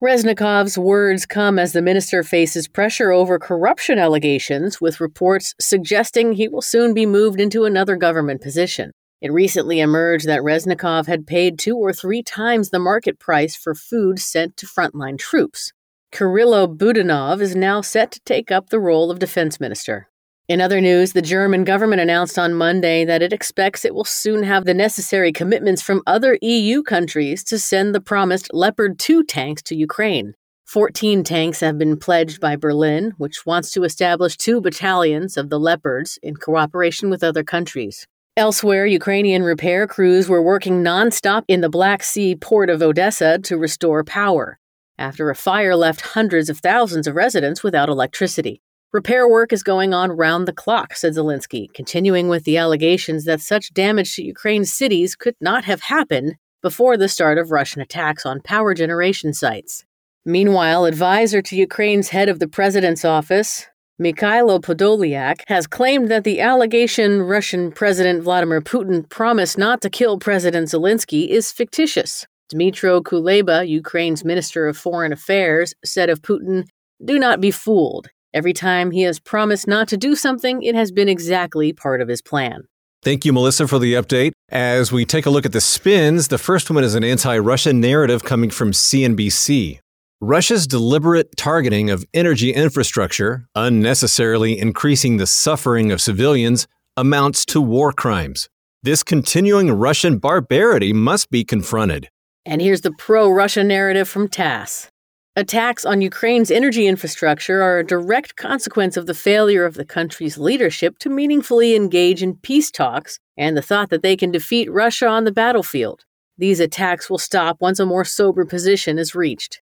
Reznikov's 0.00 0.78
words 0.78 1.26
come 1.26 1.58
as 1.58 1.72
the 1.72 1.82
minister 1.82 2.22
faces 2.22 2.68
pressure 2.68 3.10
over 3.10 3.36
corruption 3.36 3.98
allegations, 3.98 4.80
with 4.80 5.00
reports 5.00 5.56
suggesting 5.60 6.32
he 6.32 6.46
will 6.46 6.62
soon 6.62 6.94
be 6.94 7.04
moved 7.04 7.40
into 7.40 7.64
another 7.64 7.96
government 7.96 8.40
position. 8.40 8.92
It 9.20 9.32
recently 9.32 9.80
emerged 9.80 10.28
that 10.28 10.42
Reznikov 10.42 11.08
had 11.08 11.26
paid 11.26 11.58
two 11.58 11.76
or 11.76 11.92
three 11.92 12.22
times 12.22 12.70
the 12.70 12.78
market 12.78 13.18
price 13.18 13.56
for 13.56 13.74
food 13.74 14.20
sent 14.20 14.56
to 14.58 14.66
frontline 14.66 15.18
troops. 15.18 15.72
Kirylo 16.12 16.76
Budanov 16.76 17.40
is 17.40 17.56
now 17.56 17.80
set 17.80 18.12
to 18.12 18.20
take 18.20 18.52
up 18.52 18.70
the 18.70 18.78
role 18.78 19.10
of 19.10 19.18
defense 19.18 19.58
minister. 19.58 20.08
In 20.48 20.62
other 20.62 20.80
news, 20.80 21.12
the 21.12 21.20
German 21.20 21.64
government 21.64 22.00
announced 22.00 22.38
on 22.38 22.54
Monday 22.54 23.04
that 23.04 23.20
it 23.20 23.34
expects 23.34 23.84
it 23.84 23.94
will 23.94 24.06
soon 24.06 24.44
have 24.44 24.64
the 24.64 24.72
necessary 24.72 25.30
commitments 25.30 25.82
from 25.82 26.02
other 26.06 26.38
EU 26.40 26.82
countries 26.82 27.44
to 27.44 27.58
send 27.58 27.94
the 27.94 28.00
promised 28.00 28.48
Leopard 28.54 28.98
2 28.98 29.24
tanks 29.24 29.60
to 29.64 29.76
Ukraine. 29.76 30.32
14 30.64 31.22
tanks 31.22 31.60
have 31.60 31.76
been 31.76 31.98
pledged 31.98 32.40
by 32.40 32.56
Berlin, 32.56 33.12
which 33.18 33.44
wants 33.44 33.70
to 33.72 33.84
establish 33.84 34.38
two 34.38 34.62
battalions 34.62 35.36
of 35.36 35.50
the 35.50 35.60
Leopards 35.60 36.18
in 36.22 36.34
cooperation 36.34 37.10
with 37.10 37.22
other 37.22 37.44
countries. 37.44 38.06
Elsewhere, 38.34 38.86
Ukrainian 38.86 39.42
repair 39.42 39.86
crews 39.86 40.30
were 40.30 40.40
working 40.40 40.82
nonstop 40.82 41.42
in 41.46 41.60
the 41.60 41.68
Black 41.68 42.02
Sea 42.02 42.34
port 42.34 42.70
of 42.70 42.80
Odessa 42.80 43.38
to 43.40 43.58
restore 43.58 44.02
power, 44.02 44.58
after 44.96 45.28
a 45.28 45.34
fire 45.34 45.76
left 45.76 46.00
hundreds 46.00 46.48
of 46.48 46.60
thousands 46.60 47.06
of 47.06 47.16
residents 47.16 47.62
without 47.62 47.90
electricity. 47.90 48.62
Repair 48.90 49.28
work 49.28 49.52
is 49.52 49.62
going 49.62 49.92
on 49.92 50.12
round 50.12 50.48
the 50.48 50.52
clock, 50.52 50.96
said 50.96 51.12
Zelensky, 51.12 51.70
continuing 51.74 52.28
with 52.28 52.44
the 52.44 52.56
allegations 52.56 53.26
that 53.26 53.42
such 53.42 53.74
damage 53.74 54.16
to 54.16 54.22
Ukraine's 54.22 54.72
cities 54.72 55.14
could 55.14 55.34
not 55.42 55.66
have 55.66 55.82
happened 55.82 56.36
before 56.62 56.96
the 56.96 57.06
start 57.06 57.36
of 57.36 57.50
Russian 57.50 57.82
attacks 57.82 58.24
on 58.24 58.40
power 58.40 58.72
generation 58.72 59.34
sites. 59.34 59.84
Meanwhile, 60.24 60.86
advisor 60.86 61.42
to 61.42 61.56
Ukraine's 61.56 62.08
head 62.08 62.30
of 62.30 62.38
the 62.38 62.48
president's 62.48 63.04
office, 63.04 63.66
Mikhailo 64.00 64.58
Podolyak 64.58 65.42
has 65.48 65.66
claimed 65.66 66.10
that 66.10 66.24
the 66.24 66.40
allegation 66.40 67.20
Russian 67.20 67.70
President 67.70 68.22
Vladimir 68.22 68.62
Putin 68.62 69.06
promised 69.10 69.58
not 69.58 69.82
to 69.82 69.90
kill 69.90 70.18
President 70.18 70.68
Zelensky 70.68 71.28
is 71.28 71.52
fictitious. 71.52 72.26
Dmytro 72.50 73.02
Kuleba, 73.02 73.68
Ukraine's 73.68 74.24
Minister 74.24 74.66
of 74.66 74.78
Foreign 74.78 75.12
Affairs, 75.12 75.74
said 75.84 76.08
of 76.08 76.22
Putin, 76.22 76.66
Do 77.04 77.18
not 77.18 77.42
be 77.42 77.50
fooled. 77.50 78.08
Every 78.38 78.52
time 78.52 78.92
he 78.92 79.02
has 79.02 79.18
promised 79.18 79.66
not 79.66 79.88
to 79.88 79.96
do 79.96 80.14
something, 80.14 80.62
it 80.62 80.76
has 80.76 80.92
been 80.92 81.08
exactly 81.08 81.72
part 81.72 82.00
of 82.00 82.06
his 82.06 82.22
plan. 82.22 82.68
Thank 83.02 83.24
you, 83.24 83.32
Melissa, 83.32 83.66
for 83.66 83.80
the 83.80 83.94
update. 83.94 84.30
As 84.48 84.92
we 84.92 85.04
take 85.04 85.26
a 85.26 85.30
look 85.30 85.44
at 85.44 85.50
the 85.50 85.60
spins, 85.60 86.28
the 86.28 86.38
first 86.38 86.70
one 86.70 86.84
is 86.84 86.94
an 86.94 87.02
anti 87.02 87.36
Russian 87.36 87.80
narrative 87.80 88.22
coming 88.22 88.50
from 88.50 88.70
CNBC. 88.70 89.80
Russia's 90.20 90.68
deliberate 90.68 91.36
targeting 91.36 91.90
of 91.90 92.04
energy 92.14 92.52
infrastructure, 92.52 93.48
unnecessarily 93.56 94.56
increasing 94.56 95.16
the 95.16 95.26
suffering 95.26 95.90
of 95.90 96.00
civilians, 96.00 96.68
amounts 96.96 97.44
to 97.46 97.60
war 97.60 97.92
crimes. 97.92 98.48
This 98.84 99.02
continuing 99.02 99.72
Russian 99.72 100.18
barbarity 100.18 100.92
must 100.92 101.28
be 101.32 101.42
confronted. 101.42 102.08
And 102.46 102.62
here's 102.62 102.82
the 102.82 102.92
pro 102.92 103.28
Russia 103.28 103.64
narrative 103.64 104.08
from 104.08 104.28
TASS. 104.28 104.90
Attacks 105.38 105.84
on 105.84 106.02
Ukraine's 106.02 106.50
energy 106.50 106.88
infrastructure 106.88 107.62
are 107.62 107.78
a 107.78 107.86
direct 107.86 108.34
consequence 108.34 108.96
of 108.96 109.06
the 109.06 109.14
failure 109.14 109.64
of 109.64 109.74
the 109.74 109.84
country's 109.84 110.36
leadership 110.36 110.98
to 110.98 111.08
meaningfully 111.08 111.76
engage 111.76 112.24
in 112.24 112.34
peace 112.34 112.72
talks 112.72 113.20
and 113.36 113.56
the 113.56 113.62
thought 113.62 113.90
that 113.90 114.02
they 114.02 114.16
can 114.16 114.32
defeat 114.32 114.68
Russia 114.68 115.06
on 115.06 115.22
the 115.22 115.30
battlefield. 115.30 116.04
These 116.36 116.58
attacks 116.58 117.08
will 117.08 117.18
stop 117.18 117.58
once 117.60 117.78
a 117.78 117.86
more 117.86 118.04
sober 118.04 118.44
position 118.44 118.98
is 118.98 119.14
reached. 119.14 119.62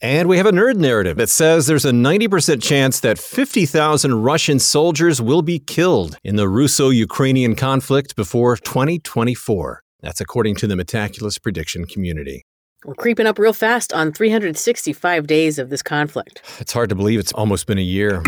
And 0.00 0.26
we 0.26 0.38
have 0.38 0.46
a 0.46 0.52
nerd 0.52 0.76
narrative 0.76 1.18
that 1.18 1.28
says 1.28 1.66
there's 1.66 1.84
a 1.84 1.92
90% 1.92 2.62
chance 2.62 3.00
that 3.00 3.18
50,000 3.18 4.22
Russian 4.22 4.58
soldiers 4.58 5.20
will 5.20 5.42
be 5.42 5.58
killed 5.58 6.16
in 6.24 6.36
the 6.36 6.48
Russo 6.48 6.88
Ukrainian 6.88 7.56
conflict 7.56 8.16
before 8.16 8.56
2024. 8.56 9.82
That's 10.00 10.22
according 10.22 10.54
to 10.54 10.66
the 10.66 10.76
Metaculus 10.76 11.38
prediction 11.42 11.84
community. 11.84 12.46
We're 12.84 12.94
creeping 12.94 13.26
up 13.26 13.38
real 13.38 13.52
fast 13.52 13.92
on 13.92 14.10
365 14.10 15.26
days 15.26 15.58
of 15.58 15.68
this 15.68 15.82
conflict. 15.82 16.40
It's 16.60 16.72
hard 16.72 16.88
to 16.88 16.94
believe 16.94 17.18
it's 17.18 17.32
almost 17.32 17.66
been 17.66 17.76
a 17.76 17.82
year. 17.82 18.22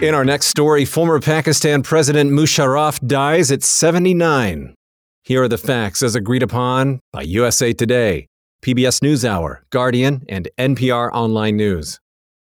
In 0.00 0.14
our 0.14 0.24
next 0.24 0.46
story, 0.46 0.84
former 0.84 1.18
Pakistan 1.18 1.82
President 1.82 2.30
Musharraf 2.30 3.04
dies 3.04 3.50
at 3.50 3.64
79. 3.64 4.72
Here 5.24 5.42
are 5.42 5.48
the 5.48 5.58
facts 5.58 6.00
as 6.00 6.14
agreed 6.14 6.44
upon 6.44 7.00
by 7.12 7.22
USA 7.22 7.72
Today. 7.72 8.28
PBS 8.62 9.00
NewsHour, 9.00 9.62
Guardian, 9.70 10.22
and 10.28 10.48
NPR 10.56 11.10
Online 11.12 11.56
News. 11.56 11.98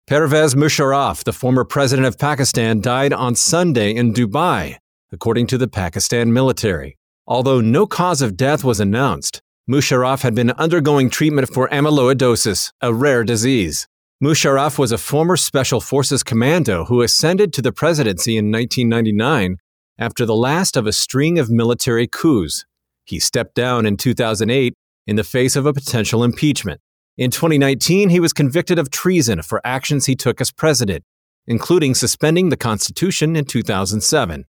Pervez 0.09 0.56
Musharraf, 0.56 1.23
the 1.23 1.32
former 1.32 1.64
president 1.64 2.09
of 2.09 2.18
Pakistan, 2.18 2.80
died 2.80 3.12
on 3.12 3.37
Sunday 3.37 3.94
in 3.94 4.12
Dubai, 4.12 4.78
according 5.12 5.47
to 5.47 5.59
the 5.59 5.68
Pakistan 5.68 6.32
military. 6.32 6.97
Although 7.26 7.61
no 7.61 7.87
cause 7.87 8.21
of 8.21 8.37
death 8.37 8.64
was 8.64 8.80
announced, 8.80 9.40
Musharraf 9.71 10.23
had 10.23 10.35
been 10.35 10.50
undergoing 10.52 11.09
treatment 11.09 11.49
for 11.49 11.69
amyloidosis, 11.69 12.73
a 12.81 12.92
rare 12.92 13.23
disease. 13.23 13.87
Musharraf 14.21 14.76
was 14.76 14.90
a 14.90 14.99
former 14.99 15.37
Special 15.37 15.81
Forces 15.81 16.25
commando 16.25 16.85
who 16.87 17.00
ascended 17.00 17.52
to 17.52 17.62
the 17.62 17.71
presidency 17.71 18.37
in 18.37 18.50
1999 18.50 19.59
after 19.99 20.26
the 20.26 20.35
last 20.35 20.76
of 20.76 20.88
a 20.88 20.92
string 20.92 21.38
of 21.38 21.49
military 21.49 22.09
coups. 22.09 22.64
He 23.04 23.21
stepped 23.21 23.54
down 23.54 23.87
in 23.87 23.97
2008 23.97 24.75
in 25.07 25.16
the 25.16 25.23
face 25.23 25.54
of 25.54 25.64
a 25.64 25.73
potential 25.73 26.25
impeachment. 26.25 26.81
In 27.16 27.31
2019, 27.31 28.09
he 28.09 28.19
was 28.19 28.33
convicted 28.33 28.81
of 28.81 28.90
treason 28.90 29.42
for 29.42 29.61
actions 29.64 30.07
he 30.07 30.16
took 30.16 30.40
as 30.40 30.50
president, 30.50 31.04
including 31.47 31.95
suspending 31.95 32.49
the 32.49 32.57
Constitution 32.57 33.37
in 33.37 33.45
2007. 33.45 34.45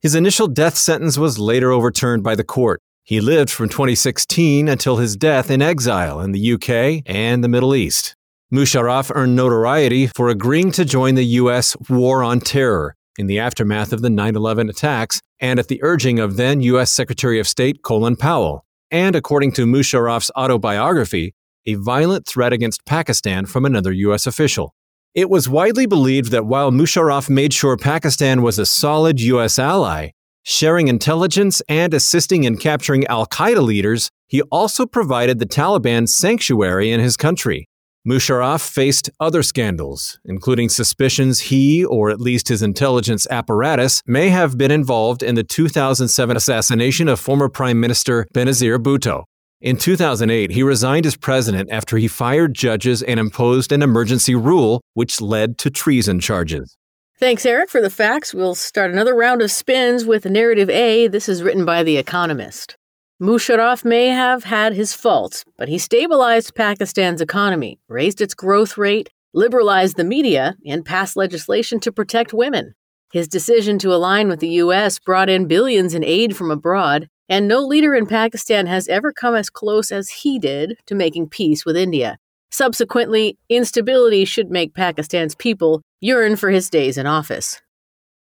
His 0.00 0.14
initial 0.14 0.48
death 0.48 0.76
sentence 0.76 1.18
was 1.18 1.38
later 1.38 1.70
overturned 1.70 2.22
by 2.22 2.34
the 2.34 2.44
court. 2.44 2.80
He 3.06 3.20
lived 3.20 3.50
from 3.50 3.68
2016 3.68 4.66
until 4.66 4.96
his 4.96 5.14
death 5.14 5.50
in 5.50 5.60
exile 5.60 6.20
in 6.20 6.32
the 6.32 6.54
UK 6.54 7.02
and 7.04 7.44
the 7.44 7.48
Middle 7.48 7.74
East. 7.74 8.16
Musharraf 8.50 9.12
earned 9.14 9.36
notoriety 9.36 10.06
for 10.06 10.30
agreeing 10.30 10.72
to 10.72 10.86
join 10.86 11.14
the 11.14 11.24
U.S. 11.42 11.76
war 11.90 12.22
on 12.22 12.40
terror 12.40 12.96
in 13.18 13.26
the 13.26 13.38
aftermath 13.38 13.92
of 13.92 14.00
the 14.00 14.08
9 14.08 14.36
11 14.36 14.70
attacks 14.70 15.20
and 15.38 15.58
at 15.58 15.68
the 15.68 15.82
urging 15.82 16.18
of 16.18 16.36
then 16.36 16.62
U.S. 16.62 16.90
Secretary 16.90 17.38
of 17.38 17.46
State 17.46 17.82
Colin 17.82 18.16
Powell, 18.16 18.64
and 18.90 19.14
according 19.14 19.52
to 19.52 19.66
Musharraf's 19.66 20.30
autobiography, 20.34 21.34
a 21.66 21.74
violent 21.74 22.26
threat 22.26 22.54
against 22.54 22.86
Pakistan 22.86 23.44
from 23.44 23.66
another 23.66 23.92
U.S. 23.92 24.26
official. 24.26 24.74
It 25.14 25.28
was 25.28 25.46
widely 25.46 25.84
believed 25.84 26.30
that 26.30 26.46
while 26.46 26.70
Musharraf 26.70 27.28
made 27.28 27.52
sure 27.52 27.76
Pakistan 27.76 28.40
was 28.40 28.58
a 28.58 28.64
solid 28.64 29.20
U.S. 29.20 29.58
ally, 29.58 30.10
sharing 30.44 30.88
intelligence 30.88 31.60
and 31.68 31.92
assisting 31.92 32.44
in 32.44 32.56
capturing 32.56 33.06
Al 33.06 33.26
Qaeda 33.26 33.62
leaders, 33.62 34.10
he 34.28 34.42
also 34.42 34.86
provided 34.86 35.38
the 35.38 35.46
Taliban 35.46 36.08
sanctuary 36.08 36.92
in 36.92 37.00
his 37.00 37.16
country. 37.16 37.66
Musharraf 38.06 38.60
faced 38.60 39.08
other 39.18 39.42
scandals, 39.42 40.18
including 40.26 40.68
suspicions 40.68 41.40
he, 41.40 41.82
or 41.82 42.10
at 42.10 42.20
least 42.20 42.48
his 42.48 42.62
intelligence 42.62 43.26
apparatus, 43.30 44.02
may 44.06 44.28
have 44.28 44.58
been 44.58 44.70
involved 44.70 45.22
in 45.22 45.34
the 45.34 45.42
2007 45.42 46.36
assassination 46.36 47.08
of 47.08 47.18
former 47.18 47.48
Prime 47.48 47.80
Minister 47.80 48.26
Benazir 48.34 48.78
Bhutto. 48.78 49.24
In 49.62 49.78
2008, 49.78 50.50
he 50.50 50.62
resigned 50.62 51.06
as 51.06 51.16
president 51.16 51.70
after 51.70 51.96
he 51.96 52.06
fired 52.06 52.52
judges 52.52 53.02
and 53.02 53.18
imposed 53.18 53.72
an 53.72 53.80
emergency 53.80 54.34
rule, 54.34 54.82
which 54.92 55.22
led 55.22 55.56
to 55.56 55.70
treason 55.70 56.20
charges. 56.20 56.76
Thanks, 57.20 57.46
Eric, 57.46 57.70
for 57.70 57.80
the 57.80 57.90
facts. 57.90 58.34
We'll 58.34 58.56
start 58.56 58.90
another 58.90 59.14
round 59.14 59.40
of 59.40 59.52
spins 59.52 60.04
with 60.04 60.24
narrative 60.24 60.68
A. 60.68 61.06
This 61.06 61.28
is 61.28 61.44
written 61.44 61.64
by 61.64 61.84
The 61.84 61.96
Economist. 61.96 62.76
Musharraf 63.22 63.84
may 63.84 64.08
have 64.08 64.42
had 64.42 64.72
his 64.72 64.92
faults, 64.92 65.44
but 65.56 65.68
he 65.68 65.78
stabilized 65.78 66.56
Pakistan's 66.56 67.20
economy, 67.20 67.78
raised 67.88 68.20
its 68.20 68.34
growth 68.34 68.76
rate, 68.76 69.10
liberalized 69.32 69.96
the 69.96 70.02
media, 70.02 70.56
and 70.66 70.84
passed 70.84 71.16
legislation 71.16 71.78
to 71.80 71.92
protect 71.92 72.34
women. 72.34 72.74
His 73.12 73.28
decision 73.28 73.78
to 73.78 73.94
align 73.94 74.26
with 74.26 74.40
the 74.40 74.48
U.S. 74.48 74.98
brought 74.98 75.30
in 75.30 75.46
billions 75.46 75.94
in 75.94 76.02
aid 76.02 76.36
from 76.36 76.50
abroad, 76.50 77.08
and 77.28 77.46
no 77.46 77.60
leader 77.60 77.94
in 77.94 78.06
Pakistan 78.06 78.66
has 78.66 78.88
ever 78.88 79.12
come 79.12 79.36
as 79.36 79.50
close 79.50 79.92
as 79.92 80.10
he 80.10 80.40
did 80.40 80.76
to 80.86 80.96
making 80.96 81.28
peace 81.28 81.64
with 81.64 81.76
India. 81.76 82.18
Subsequently, 82.50 83.38
instability 83.48 84.24
should 84.24 84.50
make 84.50 84.74
Pakistan's 84.74 85.34
people 85.36 85.82
yearn 86.04 86.36
for 86.36 86.50
his 86.50 86.68
days 86.68 86.98
in 86.98 87.06
office. 87.06 87.62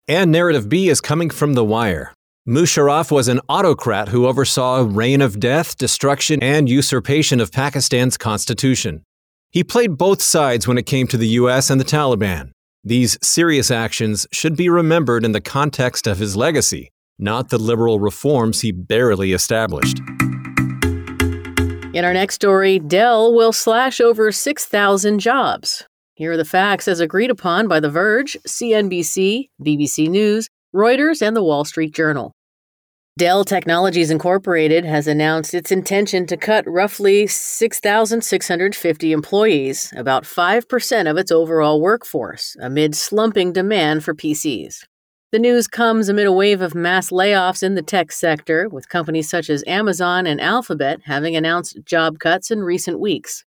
And 0.08 0.32
narrative 0.32 0.70
B 0.70 0.88
is 0.88 1.02
coming 1.02 1.30
from 1.30 1.54
The 1.54 1.66
Wire. 1.66 2.14
Musharraf 2.48 3.12
was 3.12 3.28
an 3.28 3.42
autocrat 3.50 4.08
who 4.08 4.26
oversaw 4.26 4.78
a 4.78 4.84
reign 4.86 5.20
of 5.20 5.38
death, 5.38 5.78
destruction, 5.78 6.42
and 6.42 6.70
usurpation 6.70 7.42
of 7.42 7.52
Pakistan's 7.52 8.18
constitution. 8.18 9.04
He 9.52 9.66
played 9.66 9.98
both 9.98 10.22
sides 10.22 10.66
when 10.66 10.78
it 10.78 10.86
came 10.86 11.08
to 11.08 11.18
the 11.18 11.28
US 11.40 11.70
and 11.70 11.80
the 11.80 11.86
Taliban. 11.86 12.52
These 12.86 13.18
serious 13.22 13.70
actions 13.70 14.28
should 14.32 14.56
be 14.56 14.70
remembered 14.70 15.26
in 15.26 15.34
the 15.34 15.42
context 15.42 16.08
of 16.08 16.20
his 16.20 16.38
legacy, 16.38 16.90
not 17.20 17.50
the 17.50 17.58
liberal 17.58 18.00
reforms 18.00 18.62
he 18.62 18.72
barely 18.72 19.34
established. 19.34 20.00
In 21.94 22.06
our 22.06 22.14
next 22.14 22.36
story, 22.36 22.80
Dell 22.80 23.34
will 23.34 23.54
slash 23.54 24.00
over 24.00 24.32
6,000 24.32 25.20
jobs. 25.20 25.86
Here 26.24 26.32
are 26.32 26.38
the 26.38 26.46
facts 26.46 26.88
as 26.88 27.02
agreed 27.02 27.30
upon 27.30 27.68
by 27.68 27.82
The 27.82 27.90
Verge, 27.90 28.38
CNBC, 28.48 29.50
BBC 29.62 30.08
News, 30.08 30.48
Reuters, 30.74 31.22
and 31.22 31.36
the 31.36 31.44
Wall 31.44 31.66
Street 31.66 31.94
Journal. 31.94 32.32
Dell 33.18 33.44
Technologies 33.44 34.10
Incorporated 34.10 34.86
has 34.86 35.06
announced 35.06 35.54
its 35.54 35.70
intention 35.70 36.26
to 36.28 36.38
cut 36.38 36.64
roughly 36.66 37.28
6,650 37.28 39.12
employees, 39.12 39.92
about 39.98 40.24
5% 40.24 41.12
of 41.12 41.18
its 41.18 41.30
overall 41.30 41.82
workforce, 41.82 42.56
amid 42.62 42.96
slumping 42.96 43.52
demand 43.52 44.06
for 44.06 44.16
PCs. 44.16 44.86
The 45.34 45.40
news 45.40 45.68
comes 45.68 46.08
amid 46.08 46.28
a 46.28 46.32
wave 46.32 46.62
of 46.62 46.74
mass 46.74 47.10
layoffs 47.10 47.64
in 47.64 47.76
the 47.76 47.82
tech 47.82 48.14
sector, 48.14 48.70
with 48.70 48.88
companies 48.88 49.30
such 49.30 49.50
as 49.50 49.62
Amazon 49.68 50.26
and 50.26 50.40
Alphabet 50.40 51.02
having 51.04 51.36
announced 51.36 51.80
job 51.84 52.20
cuts 52.20 52.50
in 52.50 52.60
recent 52.60 53.02
weeks. 53.02 53.44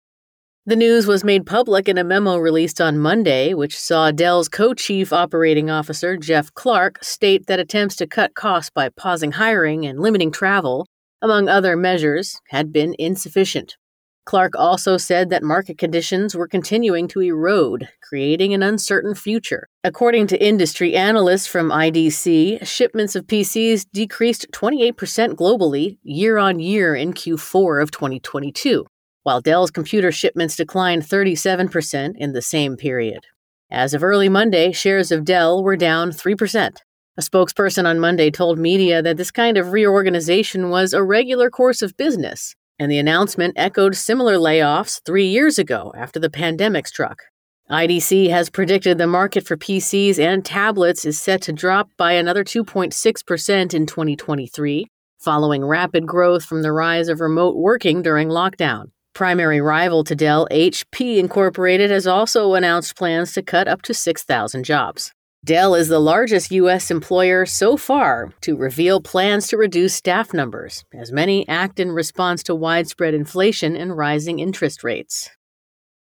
The 0.68 0.76
news 0.76 1.06
was 1.06 1.24
made 1.24 1.46
public 1.46 1.88
in 1.88 2.00
a 2.00 2.04
memo 2.04 2.38
released 2.38 2.82
on 2.82 2.98
Monday, 2.98 3.54
which 3.54 3.80
saw 3.80 4.10
Dell's 4.10 4.50
co 4.50 4.74
chief 4.74 5.14
operating 5.14 5.70
officer, 5.70 6.18
Jeff 6.18 6.52
Clark, 6.56 7.04
state 7.04 7.46
that 7.46 7.60
attempts 7.60 7.96
to 7.98 8.08
cut 8.08 8.34
costs 8.34 8.72
by 8.72 8.90
pausing 8.90 9.34
hiring 9.34 9.86
and 9.86 10.00
limiting 10.00 10.32
travel, 10.32 10.88
among 11.22 11.48
other 11.48 11.78
measures, 11.78 12.42
had 12.50 12.74
been 12.74 12.96
insufficient. 12.98 13.78
Clark 14.26 14.56
also 14.56 14.98
said 14.98 15.30
that 15.30 15.44
market 15.44 15.78
conditions 15.78 16.34
were 16.34 16.48
continuing 16.48 17.08
to 17.10 17.22
erode, 17.22 17.88
creating 18.02 18.56
an 18.56 18.64
uncertain 18.64 19.14
future. 19.14 19.68
According 19.84 20.26
to 20.28 20.44
industry 20.44 20.96
analysts 20.96 21.46
from 21.46 21.70
IDC, 21.70 22.66
shipments 22.66 23.16
of 23.16 23.28
PCs 23.28 23.86
decreased 23.94 24.48
28% 24.52 24.96
globally 25.36 26.00
year 26.02 26.40
on 26.40 26.60
year 26.60 26.96
in 26.96 27.14
Q4 27.14 27.84
of 27.84 27.92
2022 27.92 28.88
while 29.26 29.42
Dell's 29.42 29.72
computer 29.72 30.12
shipments 30.12 30.56
declined 30.56 31.02
37% 31.02 32.16
in 32.16 32.34
the 32.34 32.44
same 32.44 32.78
period. 32.78 33.26
As 33.72 33.96
of 33.96 34.04
early 34.04 34.30
Monday, 34.30 34.72
shares 34.72 35.12
of 35.12 35.26
Dell 35.26 35.64
were 35.64 35.76
down 35.76 36.12
3%. 36.12 36.78
A 37.18 37.22
spokesperson 37.22 37.88
on 37.88 38.00
Monday 38.00 38.30
told 38.30 38.60
media 38.60 39.02
that 39.02 39.18
this 39.18 39.32
kind 39.32 39.58
of 39.58 39.72
reorganization 39.72 40.70
was 40.70 40.94
a 40.94 41.02
regular 41.02 41.50
course 41.50 41.82
of 41.82 41.98
business, 41.98 42.56
and 42.78 42.92
the 42.92 43.00
announcement 43.00 43.56
echoed 43.58 43.96
similar 43.96 44.36
layoffs 44.36 45.02
three 45.04 45.26
years 45.26 45.58
ago 45.58 45.92
after 45.98 46.20
the 46.20 46.30
pandemic 46.30 46.86
struck. 46.86 47.24
IDC 47.72 48.30
has 48.30 48.52
predicted 48.52 49.00
the 49.00 49.08
market 49.08 49.44
for 49.48 49.58
PCs 49.58 50.20
and 50.20 50.46
tablets 50.46 51.04
is 51.04 51.20
set 51.20 51.42
to 51.42 51.52
drop 51.52 51.90
by 51.98 52.12
another 52.12 52.44
2.6% 52.44 53.74
in 53.74 53.88
2023, 53.88 54.86
following 55.18 55.66
rapid 55.66 56.06
growth 56.06 56.46
from 56.46 56.62
the 56.62 56.72
rise 56.72 57.08
of 57.08 57.22
remote 57.22 57.56
working 57.56 58.04
during 58.04 58.30
lockdown. 58.30 58.92
Primary 59.16 59.62
rival 59.62 60.04
to 60.04 60.14
Dell, 60.14 60.46
HP 60.52 61.20
Incorporated, 61.20 61.90
has 61.90 62.06
also 62.06 62.54
announced 62.54 62.98
plans 62.98 63.32
to 63.32 63.42
cut 63.42 63.66
up 63.66 63.82
to 63.84 63.94
6,000 63.94 64.66
jobs. 64.66 65.14
Dell 65.46 65.74
is 65.74 65.88
the 65.88 66.00
largest 66.00 66.52
U.S. 66.52 66.92
employer 66.92 67.46
so 67.46 67.78
far 67.78 68.34
to 68.42 68.58
reveal 68.58 69.00
plans 69.00 69.48
to 69.48 69.58
reduce 69.58 69.96
staff 69.96 70.34
numbers, 70.34 70.84
as 70.94 71.14
many 71.14 71.48
act 71.48 71.80
in 71.80 71.94
response 71.94 72.44
to 72.44 72.54
widespread 72.54 73.14
inflation 73.14 73.78
and 73.78 73.96
rising 73.96 74.40
interest 74.40 74.84
rates. 74.84 75.30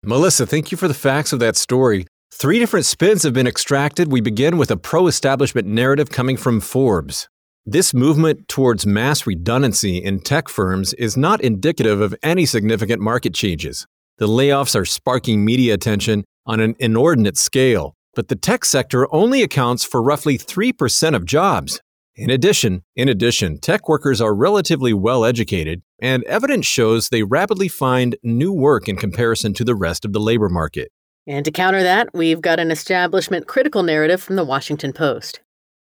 Melissa, 0.03 0.47
thank 0.47 0.71
you 0.71 0.77
for 0.77 0.87
the 0.87 0.95
facts 0.95 1.31
of 1.31 1.39
that 1.39 1.55
story. 1.55 2.07
Three 2.31 2.57
different 2.57 2.87
spins 2.87 3.21
have 3.21 3.33
been 3.33 3.45
extracted. 3.45 4.11
We 4.11 4.21
begin 4.21 4.57
with 4.57 4.71
a 4.71 4.77
pro 4.77 5.05
establishment 5.05 5.67
narrative 5.67 6.09
coming 6.09 6.35
from 6.35 6.61
Forbes. 6.61 7.29
This 7.65 7.93
movement 7.93 8.49
towards 8.49 8.85
mass 8.85 9.25
redundancy 9.25 9.97
in 9.97 10.19
tech 10.19 10.49
firms 10.49 10.93
is 10.95 11.15
not 11.15 11.39
indicative 11.39 12.01
of 12.01 12.13
any 12.21 12.45
significant 12.45 13.01
market 13.01 13.33
changes. 13.33 13.87
The 14.17 14.27
layoffs 14.27 14.75
are 14.75 14.83
sparking 14.83 15.45
media 15.45 15.73
attention 15.73 16.25
on 16.45 16.59
an 16.59 16.75
inordinate 16.77 17.37
scale, 17.37 17.95
but 18.15 18.27
the 18.27 18.35
tech 18.35 18.65
sector 18.65 19.07
only 19.15 19.41
accounts 19.41 19.85
for 19.85 20.03
roughly 20.03 20.37
3% 20.37 21.15
of 21.15 21.25
jobs. 21.25 21.79
In 22.17 22.29
addition, 22.29 22.83
in 22.97 23.07
addition, 23.07 23.59
tech 23.59 23.87
workers 23.87 24.19
are 24.19 24.35
relatively 24.35 24.93
well 24.93 25.23
educated, 25.23 25.83
and 26.01 26.25
evidence 26.25 26.65
shows 26.65 27.07
they 27.07 27.23
rapidly 27.23 27.69
find 27.69 28.17
new 28.23 28.51
work 28.51 28.89
in 28.89 28.97
comparison 28.97 29.53
to 29.53 29.63
the 29.63 29.73
rest 29.73 30.03
of 30.03 30.11
the 30.11 30.19
labor 30.19 30.49
market. 30.49 30.91
And 31.25 31.45
to 31.45 31.51
counter 31.51 31.81
that, 31.81 32.09
we've 32.13 32.41
got 32.41 32.59
an 32.59 32.71
establishment 32.71 33.47
critical 33.47 33.83
narrative 33.83 34.21
from 34.21 34.35
the 34.35 34.43
Washington 34.43 34.91
Post. 34.91 35.39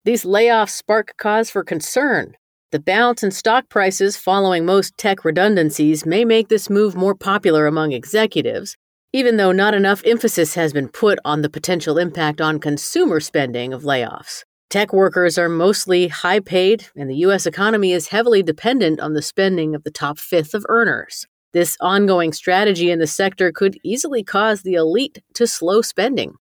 These 0.08 0.24
layoffs 0.24 0.70
spark 0.70 1.18
cause 1.18 1.50
for 1.50 1.66
concern. 1.66 2.38
The 2.72 2.80
bounce 2.80 3.24
in 3.24 3.32
stock 3.32 3.68
prices 3.68 4.16
following 4.16 4.66
most 4.66 4.98
tech 4.98 5.26
redundancies 5.26 6.06
may 6.06 6.24
make 6.24 6.48
this 6.48 6.70
move 6.70 6.96
more 6.96 7.14
popular 7.14 7.68
among 7.68 7.92
executives, 7.92 8.78
even 9.12 9.36
though 9.36 9.52
not 9.52 9.74
enough 9.74 10.02
emphasis 10.06 10.56
has 10.56 10.72
been 10.72 10.88
put 10.88 11.20
on 11.26 11.42
the 11.42 11.50
potential 11.50 11.98
impact 11.98 12.40
on 12.40 12.62
consumer 12.62 13.20
spending 13.20 13.74
of 13.74 13.84
layoffs. 13.84 14.44
Tech 14.70 14.94
workers 14.94 15.38
are 15.38 15.50
mostly 15.50 16.08
high 16.08 16.40
paid, 16.40 16.88
and 16.96 17.10
the 17.10 17.24
U.S. 17.28 17.46
economy 17.46 17.92
is 17.92 18.08
heavily 18.08 18.42
dependent 18.42 19.02
on 19.02 19.12
the 19.12 19.22
spending 19.22 19.76
of 19.76 19.84
the 19.84 19.92
top 19.92 20.20
fifth 20.20 20.54
of 20.54 20.66
earners. 20.70 21.26
This 21.52 21.76
ongoing 21.82 22.32
strategy 22.32 22.92
in 22.92 23.00
the 23.00 23.08
sector 23.08 23.52
could 23.52 23.78
easily 23.84 24.24
cause 24.24 24.62
the 24.62 24.76
elite 24.76 25.22
to 25.34 25.46
slow 25.46 25.82
spending. 25.82 26.36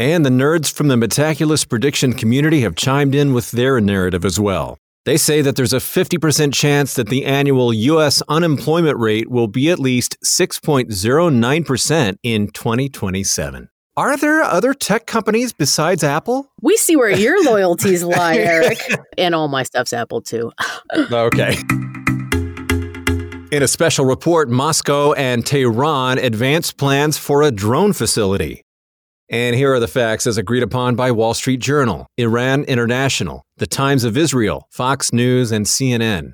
And 0.00 0.24
the 0.24 0.30
nerds 0.30 0.72
from 0.72 0.88
the 0.88 0.96
Metaculus 0.96 1.68
prediction 1.68 2.14
community 2.14 2.62
have 2.62 2.74
chimed 2.74 3.14
in 3.14 3.34
with 3.34 3.50
their 3.50 3.82
narrative 3.82 4.24
as 4.24 4.40
well. 4.40 4.78
They 5.04 5.18
say 5.18 5.42
that 5.42 5.56
there's 5.56 5.74
a 5.74 5.76
50% 5.76 6.54
chance 6.54 6.94
that 6.94 7.10
the 7.10 7.26
annual 7.26 7.70
U.S. 7.74 8.22
unemployment 8.26 8.98
rate 8.98 9.30
will 9.30 9.46
be 9.46 9.68
at 9.68 9.78
least 9.78 10.16
6.09% 10.24 12.16
in 12.22 12.48
2027. 12.48 13.68
Are 13.94 14.16
there 14.16 14.40
other 14.40 14.72
tech 14.72 15.04
companies 15.06 15.52
besides 15.52 16.02
Apple? 16.02 16.50
We 16.62 16.78
see 16.78 16.96
where 16.96 17.10
your 17.10 17.44
loyalties 17.52 18.02
lie, 18.02 18.36
Eric. 18.38 18.78
and 19.18 19.34
all 19.34 19.48
my 19.48 19.64
stuff's 19.64 19.92
Apple 19.92 20.22
too. 20.22 20.50
okay. 21.12 21.58
In 23.52 23.62
a 23.62 23.68
special 23.68 24.06
report, 24.06 24.48
Moscow 24.48 25.12
and 25.12 25.44
Tehran 25.44 26.16
advance 26.16 26.72
plans 26.72 27.18
for 27.18 27.42
a 27.42 27.50
drone 27.50 27.92
facility. 27.92 28.64
And 29.32 29.54
here 29.54 29.72
are 29.72 29.78
the 29.78 29.86
facts 29.86 30.26
as 30.26 30.38
agreed 30.38 30.64
upon 30.64 30.96
by 30.96 31.12
Wall 31.12 31.34
Street 31.34 31.60
Journal, 31.60 32.08
Iran 32.16 32.64
International, 32.64 33.44
The 33.58 33.66
Times 33.68 34.02
of 34.02 34.16
Israel, 34.16 34.66
Fox 34.72 35.12
News, 35.12 35.52
and 35.52 35.66
CNN. 35.66 36.32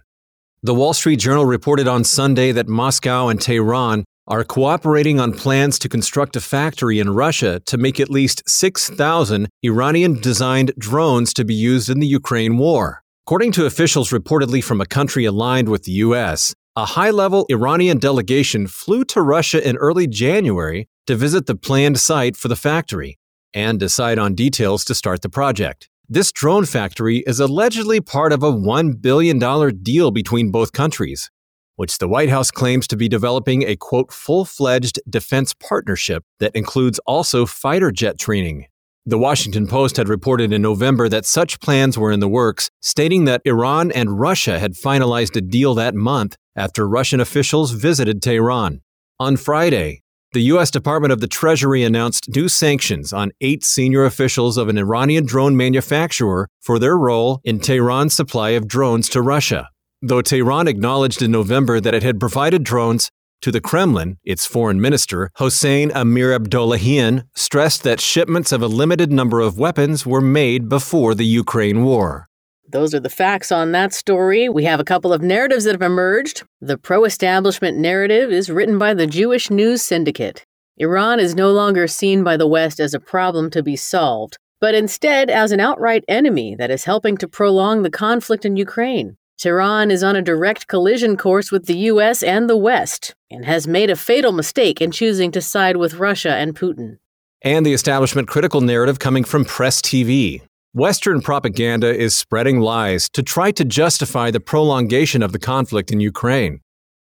The 0.63 0.73
Wall 0.73 0.95
Street 0.95 1.19
Journal 1.19 1.45
reported 1.45 1.87
on 1.87 2.05
Sunday 2.05 2.53
that 2.53 2.69
Moscow 2.69 3.29
and 3.29 3.39
Tehran 3.39 4.07
are 4.27 4.45
cooperating 4.45 5.21
on 5.21 5.35
plans 5.35 5.79
to 5.81 5.91
construct 5.91 6.37
a 6.37 6.41
factory 6.41 6.99
in 6.99 7.11
Russia 7.11 7.61
to 7.67 7.77
make 7.77 8.01
at 8.01 8.09
least 8.09 8.43
6,000 8.49 9.47
Iranian 9.63 10.19
designed 10.19 10.73
drones 10.79 11.35
to 11.35 11.45
be 11.45 11.55
used 11.55 11.91
in 11.91 12.01
the 12.01 12.07
Ukraine 12.07 12.57
war. 12.57 13.03
According 13.27 13.53
to 13.53 13.67
officials 13.67 14.09
reportedly 14.09 14.65
from 14.65 14.81
a 14.81 14.87
country 14.87 15.27
aligned 15.27 15.69
with 15.69 15.83
the 15.83 15.93
U.S., 15.93 16.55
a 16.75 16.87
high 16.87 17.11
level 17.11 17.45
Iranian 17.51 17.99
delegation 17.99 18.67
flew 18.67 19.05
to 19.05 19.21
Russia 19.21 19.67
in 19.67 19.77
early 19.77 20.07
January 20.07 20.89
to 21.07 21.17
visit 21.17 21.47
the 21.47 21.57
planned 21.57 21.99
site 21.99 22.37
for 22.37 22.49
the 22.49 22.57
factory 22.57 23.19
and 23.55 23.81
decide 23.81 24.19
on 24.19 24.35
details 24.35 24.85
to 24.85 24.95
start 24.95 25.23
the 25.23 25.29
project. 25.29 25.89
This 26.09 26.31
drone 26.31 26.67
factory 26.67 27.25
is 27.27 27.41
allegedly 27.41 28.01
part 28.01 28.33
of 28.33 28.43
a 28.43 28.53
$1 28.53 29.01
billion 29.01 29.39
deal 29.83 30.11
between 30.11 30.51
both 30.53 30.73
countries, 30.73 31.31
which 31.75 31.99
the 31.99 32.07
White 32.07 32.29
House 32.29 32.51
claims 32.51 32.87
to 32.89 32.97
be 32.97 33.09
developing 33.09 33.63
a 33.63 33.77
quote 33.77 34.13
full 34.13 34.45
fledged 34.45 35.01
defense 35.09 35.55
partnership 35.55 36.23
that 36.39 36.55
includes 36.55 37.01
also 37.07 37.47
fighter 37.47 37.91
jet 37.91 38.19
training. 38.19 38.67
The 39.05 39.19
Washington 39.19 39.69
Post 39.69 39.97
had 39.97 40.09
reported 40.09 40.53
in 40.53 40.63
November 40.63 41.09
that 41.09 41.27
such 41.27 41.61
plans 41.61 41.97
were 41.97 42.11
in 42.11 42.21
the 42.21 42.29
works, 42.29 42.71
stating 42.81 43.25
that 43.27 43.43
Iran 43.45 43.93
and 43.93 44.19
Russia 44.19 44.59
had 44.59 44.75
finalized 44.75 45.37
a 45.37 45.41
deal 45.41 45.75
that 45.75 45.95
month 45.95 46.37
after 46.57 46.89
Russian 46.89 47.21
officials 47.21 47.71
visited 47.71 48.21
Tehran. 48.21 48.81
On 49.21 49.37
Friday, 49.37 50.03
the 50.37 50.53
U.S. 50.53 50.71
Department 50.71 51.13
of 51.13 51.21
the 51.21 51.27
Treasury 51.27 51.83
announced 51.83 52.29
new 52.37 52.47
sanctions 52.47 53.11
on 53.11 53.33
eight 53.41 53.65
senior 53.65 54.05
officials 54.05 54.59
of 54.59 54.69
an 54.69 54.77
Iranian 54.77 55.25
drone 55.25 55.57
manufacturer 55.57 56.47
for 56.61 56.79
their 56.79 56.99
role 56.99 57.41
in 57.43 57.59
Tehran's 57.59 58.15
supply 58.15 58.51
of 58.51 58.69
drones 58.69 59.09
to 59.09 59.23
Russia. 59.23 59.71
Though 60.03 60.21
Tehran 60.21 60.69
acknowledged 60.69 61.23
in 61.23 61.31
November 61.31 61.81
that 61.81 61.95
it 61.95 62.03
had 62.03 62.21
provided 62.21 62.65
drones 62.65 63.11
to 63.41 63.51
the 63.51 63.63
Kremlin, 63.63 64.19
its 64.25 64.45
foreign 64.45 64.79
minister, 64.79 65.31
Hossein 65.37 65.91
Amir 65.95 66.39
Abdollahian, 66.39 67.25
stressed 67.35 67.83
that 67.85 68.03
shipments 68.03 68.53
of 68.53 68.61
a 68.61 68.69
limited 68.69 69.11
number 69.11 69.41
of 69.41 69.59
weapons 69.59 70.05
were 70.05 70.21
made 70.21 70.69
before 70.69 71.15
the 71.15 71.25
Ukraine 71.25 71.83
war. 71.83 72.29
Those 72.69 72.95
are 72.95 73.01
the 73.01 73.09
facts 73.09 73.53
on 73.53 73.73
that 73.73 73.95
story. 73.95 74.49
We 74.49 74.65
have 74.65 74.81
a 74.81 74.85
couple 74.85 75.13
of 75.13 75.23
narratives 75.23 75.65
that 75.65 75.73
have 75.73 75.83
emerged. 75.83 76.43
The 76.61 76.77
pro 76.77 77.05
establishment 77.05 77.79
narrative 77.79 78.33
is 78.33 78.51
written 78.51 78.77
by 78.79 78.93
the 78.95 79.07
Jewish 79.07 79.51
News 79.51 79.83
Syndicate. 79.83 80.45
Iran 80.79 81.21
is 81.21 81.35
no 81.35 81.53
longer 81.53 81.87
seen 81.87 82.25
by 82.25 82.37
the 82.37 82.47
West 82.47 82.81
as 82.81 82.93
a 82.93 83.01
problem 83.01 83.51
to 83.51 83.63
be 83.63 83.77
solved, 83.77 84.37
but 84.61 84.75
instead 84.75 85.31
as 85.31 85.53
an 85.53 85.61
outright 85.61 86.05
enemy 86.09 86.57
that 86.57 86.71
is 86.71 86.85
helping 86.85 87.17
to 87.19 87.29
prolong 87.29 87.83
the 87.83 87.91
conflict 87.91 88.45
in 88.45 88.57
Ukraine. 88.57 89.17
Tehran 89.39 89.91
is 89.91 90.03
on 90.03 90.17
a 90.17 90.23
direct 90.23 90.67
collision 90.67 91.17
course 91.17 91.53
with 91.53 91.67
the 91.67 91.77
US 91.91 92.23
and 92.23 92.49
the 92.51 92.57
West, 92.57 93.15
and 93.31 93.45
has 93.45 93.69
made 93.69 93.91
a 93.91 93.97
fatal 93.97 94.33
mistake 94.33 94.81
in 94.81 94.91
choosing 94.91 95.31
to 95.33 95.41
side 95.41 95.77
with 95.77 95.95
Russia 95.95 96.35
and 96.35 96.59
Putin. 96.59 96.99
And 97.43 97.65
the 97.65 97.75
establishment 97.75 98.29
critical 98.29 98.61
narrative 98.61 98.99
coming 98.99 99.25
from 99.25 99.45
Press 99.45 99.81
TV. 99.81 100.43
Western 100.77 101.23
propaganda 101.23 101.89
is 101.89 102.15
spreading 102.15 102.61
lies 102.61 103.09
to 103.09 103.23
try 103.23 103.51
to 103.51 103.65
justify 103.65 104.31
the 104.31 104.41
prolongation 104.41 105.23
of 105.23 105.33
the 105.33 105.39
conflict 105.39 105.91
in 105.91 106.01
Ukraine. 106.01 106.61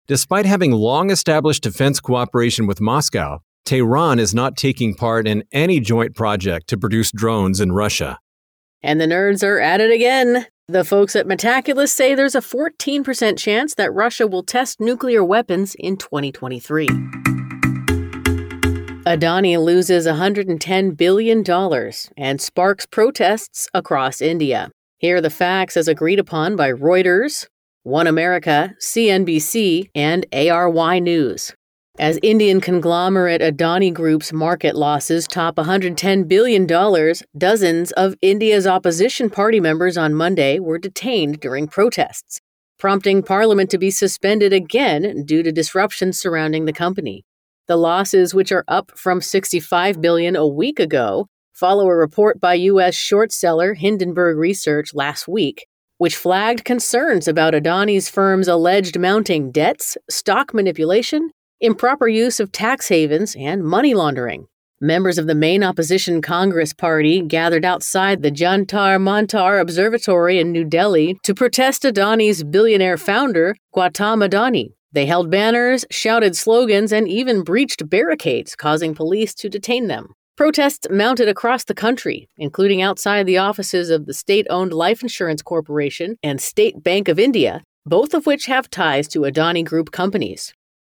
Despite 0.06 0.46
having 0.46 0.70
long 0.70 1.10
established 1.10 1.64
defense 1.64 1.98
cooperation 1.98 2.68
with 2.68 2.80
Moscow, 2.80 3.40
Tehran 3.64 4.20
is 4.20 4.32
not 4.32 4.56
taking 4.56 4.94
part 4.94 5.26
in 5.26 5.42
any 5.50 5.80
joint 5.80 6.14
project 6.14 6.68
to 6.68 6.78
produce 6.78 7.10
drones 7.10 7.60
in 7.60 7.72
Russia. 7.72 8.20
And 8.84 9.00
the 9.00 9.06
nerds 9.06 9.42
are 9.42 9.58
at 9.58 9.80
it 9.80 9.90
again. 9.90 10.46
The 10.68 10.84
folks 10.84 11.16
at 11.16 11.26
Metaculus 11.26 11.88
say 11.88 12.14
there's 12.14 12.36
a 12.36 12.40
14% 12.40 13.36
chance 13.36 13.74
that 13.74 13.92
Russia 13.92 14.28
will 14.28 14.44
test 14.44 14.80
nuclear 14.80 15.24
weapons 15.24 15.74
in 15.74 15.96
2023. 15.96 17.35
Adani 19.06 19.56
loses 19.56 20.04
$110 20.04 20.96
billion 20.96 21.44
and 22.16 22.40
sparks 22.40 22.86
protests 22.86 23.68
across 23.72 24.20
India. 24.20 24.72
Here 24.98 25.18
are 25.18 25.20
the 25.20 25.30
facts 25.30 25.76
as 25.76 25.86
agreed 25.86 26.18
upon 26.18 26.56
by 26.56 26.72
Reuters, 26.72 27.46
One 27.84 28.08
America, 28.08 28.74
CNBC, 28.82 29.90
and 29.94 30.26
ARY 30.32 30.98
News. 30.98 31.54
As 32.00 32.18
Indian 32.20 32.60
conglomerate 32.60 33.42
Adani 33.42 33.94
Group's 33.94 34.32
market 34.32 34.74
losses 34.74 35.28
top 35.28 35.54
$110 35.54 36.26
billion, 36.26 36.66
dozens 37.38 37.92
of 37.92 38.16
India's 38.22 38.66
opposition 38.66 39.30
party 39.30 39.60
members 39.60 39.96
on 39.96 40.14
Monday 40.14 40.58
were 40.58 40.78
detained 40.78 41.38
during 41.38 41.68
protests, 41.68 42.40
prompting 42.76 43.22
Parliament 43.22 43.70
to 43.70 43.78
be 43.78 43.92
suspended 43.92 44.52
again 44.52 45.24
due 45.24 45.44
to 45.44 45.52
disruptions 45.52 46.18
surrounding 46.18 46.64
the 46.64 46.72
company. 46.72 47.24
The 47.68 47.76
losses, 47.76 48.32
which 48.32 48.52
are 48.52 48.64
up 48.68 48.92
from 48.94 49.20
65 49.20 50.00
billion 50.00 50.36
a 50.36 50.46
week 50.46 50.78
ago, 50.78 51.26
follow 51.52 51.88
a 51.88 51.96
report 51.96 52.40
by 52.40 52.54
US 52.54 52.94
short 52.94 53.32
seller 53.32 53.74
Hindenburg 53.74 54.36
Research 54.38 54.94
last 54.94 55.26
week, 55.26 55.66
which 55.98 56.14
flagged 56.14 56.64
concerns 56.64 57.26
about 57.26 57.54
Adani's 57.54 58.08
firm's 58.08 58.46
alleged 58.46 59.00
mounting 59.00 59.50
debts, 59.50 59.98
stock 60.08 60.54
manipulation, 60.54 61.30
improper 61.60 62.06
use 62.06 62.38
of 62.38 62.52
tax 62.52 62.88
havens, 62.88 63.34
and 63.34 63.64
money 63.64 63.94
laundering. 63.94 64.46
Members 64.80 65.18
of 65.18 65.26
the 65.26 65.34
main 65.34 65.64
opposition 65.64 66.22
Congress 66.22 66.72
Party 66.72 67.20
gathered 67.20 67.64
outside 67.64 68.22
the 68.22 68.30
Jantar 68.30 69.00
Mantar 69.00 69.60
Observatory 69.60 70.38
in 70.38 70.52
New 70.52 70.64
Delhi 70.64 71.18
to 71.24 71.34
protest 71.34 71.82
Adani's 71.82 72.44
billionaire 72.44 72.98
founder, 72.98 73.56
Gautam 73.74 74.24
Adani, 74.24 74.75
they 74.96 75.04
held 75.04 75.30
banners, 75.30 75.84
shouted 75.90 76.34
slogans, 76.34 76.90
and 76.90 77.06
even 77.06 77.44
breached 77.44 77.86
barricades, 77.90 78.56
causing 78.56 78.94
police 78.94 79.34
to 79.34 79.50
detain 79.50 79.88
them. 79.88 80.14
Protests 80.38 80.86
mounted 80.88 81.28
across 81.28 81.64
the 81.64 81.74
country, 81.74 82.30
including 82.38 82.80
outside 82.80 83.26
the 83.26 83.36
offices 83.36 83.90
of 83.90 84.06
the 84.06 84.14
state 84.14 84.46
owned 84.48 84.72
Life 84.72 85.02
Insurance 85.02 85.42
Corporation 85.42 86.16
and 86.22 86.40
State 86.40 86.82
Bank 86.82 87.08
of 87.08 87.18
India, 87.18 87.62
both 87.84 88.14
of 88.14 88.24
which 88.24 88.46
have 88.46 88.70
ties 88.70 89.06
to 89.08 89.20
Adani 89.20 89.62
Group 89.66 89.92
companies. 89.92 90.54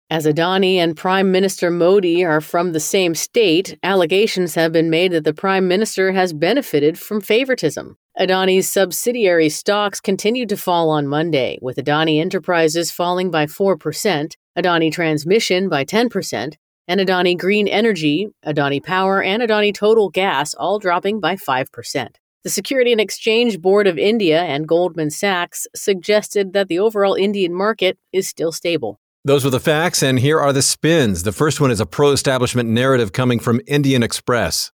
As 0.10 0.26
Adani 0.26 0.76
and 0.76 0.96
Prime 0.96 1.34
Minister 1.34 1.70
Modi 1.70 2.24
are 2.24 2.40
from 2.40 2.72
the 2.72 2.80
same 2.80 3.14
state, 3.14 3.78
allegations 3.84 4.56
have 4.56 4.72
been 4.72 4.90
made 4.90 5.12
that 5.12 5.26
the 5.26 5.34
Prime 5.34 5.68
Minister 5.68 6.14
has 6.14 6.32
benefited 6.32 6.98
from 6.98 7.20
favoritism. 7.20 7.98
Adani's 8.18 8.70
subsidiary 8.70 9.50
stocks 9.50 10.00
continued 10.00 10.48
to 10.48 10.56
fall 10.56 10.90
on 10.90 11.10
Monday, 11.10 11.60
with 11.62 11.76
Adani 11.76 12.22
Enterprises 12.22 12.90
falling 12.90 13.30
by 13.30 13.48
4%, 13.48 14.32
Adani 14.58 14.90
Transmission 14.94 15.68
by 15.68 15.84
10%, 15.84 16.54
and 16.88 17.02
Adani 17.02 17.38
Green 17.38 17.68
Energy, 17.68 18.30
Adani 18.46 18.82
Power, 18.82 19.22
and 19.22 19.44
Adani 19.44 19.74
Total 19.74 20.10
Gas 20.10 20.54
all 20.54 20.80
dropping 20.80 21.20
by 21.20 21.36
5%. 21.36 22.08
The 22.46 22.50
Security 22.50 22.94
and 22.94 23.02
Exchange 23.02 23.60
Board 23.60 23.88
of 23.88 23.98
India 23.98 24.42
and 24.42 24.70
Goldman 24.70 25.10
Sachs 25.10 25.68
suggested 25.76 26.54
that 26.54 26.70
the 26.70 26.80
overall 26.80 27.16
Indian 27.16 27.54
market 27.54 27.98
is 28.14 28.30
still 28.30 28.54
stable. 28.54 29.02
Those 29.26 29.44
were 29.44 29.50
the 29.50 29.60
facts, 29.60 30.02
and 30.02 30.20
here 30.20 30.40
are 30.40 30.54
the 30.54 30.62
spins. 30.62 31.24
The 31.24 31.32
first 31.32 31.60
one 31.60 31.72
is 31.72 31.82
a 31.82 31.86
pro 31.86 32.12
establishment 32.12 32.70
narrative 32.70 33.12
coming 33.12 33.40
from 33.40 33.62
Indian 33.68 34.04
Express. 34.04 34.72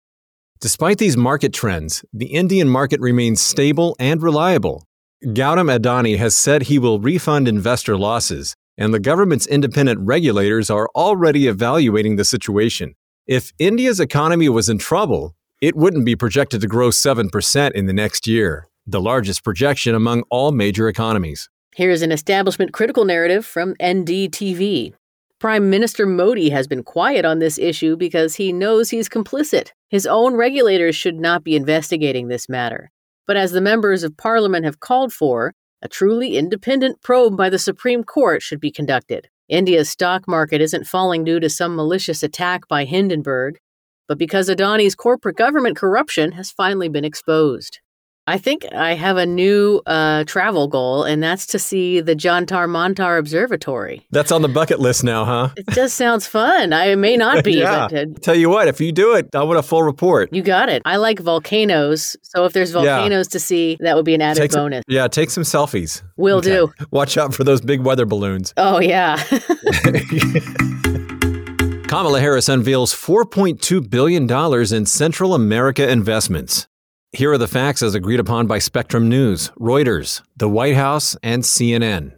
Despite 0.60 0.97
these 0.97 1.17
market 1.17 1.53
trends, 1.53 2.06
the 2.13 2.27
Indian 2.27 2.69
market 2.69 2.99
remains 2.99 3.41
stable 3.41 3.95
and 3.99 4.21
reliable. 4.21 4.88
Gautam 5.25 5.75
Adani 5.75 6.17
has 6.17 6.36
said 6.36 6.63
he 6.63 6.79
will 6.79 6.99
refund 6.99 7.47
investor 7.47 7.97
losses, 7.97 8.56
and 8.77 8.93
the 8.93 8.99
government's 8.99 9.47
independent 9.47 9.99
regulators 10.01 10.69
are 10.69 10.89
already 10.95 11.47
evaluating 11.47 12.15
the 12.17 12.25
situation. 12.25 12.95
If 13.25 13.51
India's 13.58 13.99
economy 13.99 14.49
was 14.49 14.69
in 14.69 14.77
trouble, 14.77 15.36
It 15.63 15.77
wouldn't 15.77 16.03
be 16.03 16.17
projected 16.17 16.60
to 16.60 16.67
grow 16.67 16.89
7% 16.89 17.71
in 17.71 17.86
the 17.86 17.93
next 17.93 18.27
year, 18.27 18.67
the 18.86 18.99
largest 18.99 19.45
projection 19.45 19.95
among 19.95 20.23
all 20.29 20.51
major 20.51 20.89
economies. 20.89 21.49
Here's 21.75 22.03
an 22.03 22.12
establishment 22.12 22.71
critical 22.71 23.03
narrative 23.03 23.47
from 23.47 23.73
NDTV. 23.75 24.93
Prime 25.39 25.71
Minister 25.71 26.05
Modi 26.05 26.51
has 26.51 26.67
been 26.67 26.83
quiet 26.83 27.25
on 27.25 27.39
this 27.39 27.57
issue 27.57 27.97
because 27.97 28.36
he 28.36 28.53
knows 28.53 28.91
he's 28.91 29.09
complicit. 29.09 29.71
His 29.89 30.05
own 30.05 30.36
regulators 30.36 30.95
should 30.95 31.19
not 31.19 31.43
be 31.43 31.55
investigating 31.55 32.27
this 32.27 32.47
matter. 32.47 32.91
But 33.25 33.38
as 33.38 33.53
the 33.53 33.59
members 33.59 34.03
of 34.03 34.15
parliament 34.17 34.65
have 34.65 34.81
called 34.81 35.12
for, 35.13 35.53
a 35.81 35.88
truly 35.88 36.38
independent 36.38 37.01
probe 37.01 37.36
by 37.36 37.49
the 37.49 37.57
Supreme 37.57 38.03
Court 38.03 38.43
should 38.43 38.59
be 38.59 38.71
conducted. 38.71 39.27
India's 39.49 39.89
stock 39.89 40.27
market 40.27 40.62
isn't 40.62 40.86
falling 40.86 41.23
due 41.23 41.39
to 41.39 41.49
some 41.49 41.75
malicious 41.75 42.21
attack 42.21 42.67
by 42.67 42.86
Hindenburg, 42.86 43.57
but 44.07 44.19
because 44.19 44.47
Adani's 44.47 44.93
corporate 44.93 45.38
government 45.38 45.75
corruption 45.75 46.33
has 46.33 46.51
finally 46.51 46.88
been 46.88 47.03
exposed. 47.03 47.79
I 48.25 48.38
think 48.38 48.65
I 48.73 48.93
have 48.93 49.17
a 49.17 49.25
new 49.25 49.81
uh, 49.86 50.23
travel 50.23 50.69
goal, 50.69 51.03
and 51.03 51.21
that's 51.21 51.45
to 51.47 51.59
see 51.59 51.99
the 51.99 52.15
Jantar 52.15 52.69
Mantar 52.69 53.19
Observatory. 53.19 54.07
That's 54.12 54.31
on 54.31 54.41
the 54.41 54.47
bucket 54.47 54.79
list 54.79 55.03
now, 55.03 55.25
huh? 55.25 55.49
It 55.57 55.67
just 55.73 55.95
sounds 55.95 56.25
fun. 56.25 56.71
I 56.71 56.95
may 56.95 57.17
not 57.17 57.43
be, 57.43 57.55
yeah. 57.55 57.89
but 57.91 57.93
uh, 57.99 58.05
Tell 58.21 58.33
you 58.36 58.47
what, 58.49 58.69
if 58.69 58.79
you 58.79 58.93
do 58.93 59.13
it, 59.15 59.27
I 59.36 59.43
want 59.43 59.59
a 59.59 59.62
full 59.62 59.83
report. 59.83 60.31
you 60.31 60.41
got 60.41 60.69
it. 60.69 60.81
I 60.86 60.95
like 60.95 61.19
volcanoes, 61.19 62.15
so 62.21 62.45
if 62.45 62.53
there's 62.53 62.71
Yeah. 62.71 62.81
volcanoes 62.95 63.27
to 63.29 63.41
see, 63.41 63.75
that 63.81 63.97
would 63.97 64.05
be 64.05 64.15
an 64.15 64.21
added 64.21 64.39
Take 64.39 64.53
some- 64.53 64.63
bonus. 64.67 64.86
yeah, 64.88 65.09
take 65.09 65.29
some 65.29 65.43
selfies. 65.43 66.01
Will 66.15 66.38
Okay. 66.38 66.49
do. 66.49 66.71
Watch 66.91 67.17
out 67.17 67.33
for 67.33 67.43
those 67.43 67.59
big 67.59 67.81
weather 67.81 68.05
balloons. 68.05 68.53
Oh 68.65 68.79
yeah. 68.79 69.17
Kamala 71.88 72.19
Harris 72.21 72.47
unveils 72.49 72.93
$4.2 72.95 73.88
billion 73.89 74.27
in 74.73 74.86
Central 74.86 75.33
America 75.36 75.88
investments. 75.91 76.67
Here 77.15 77.32
are 77.32 77.38
the 77.38 77.47
facts 77.47 77.84
as 77.84 77.93
agreed 77.93 78.19
upon 78.19 78.47
by 78.47 78.58
Spectrum 78.58 79.08
News, 79.08 79.52
Reuters, 79.60 80.23
the 80.36 80.49
White 80.49 80.73
House, 80.73 81.15
and 81.21 81.43
CNN. 81.43 82.13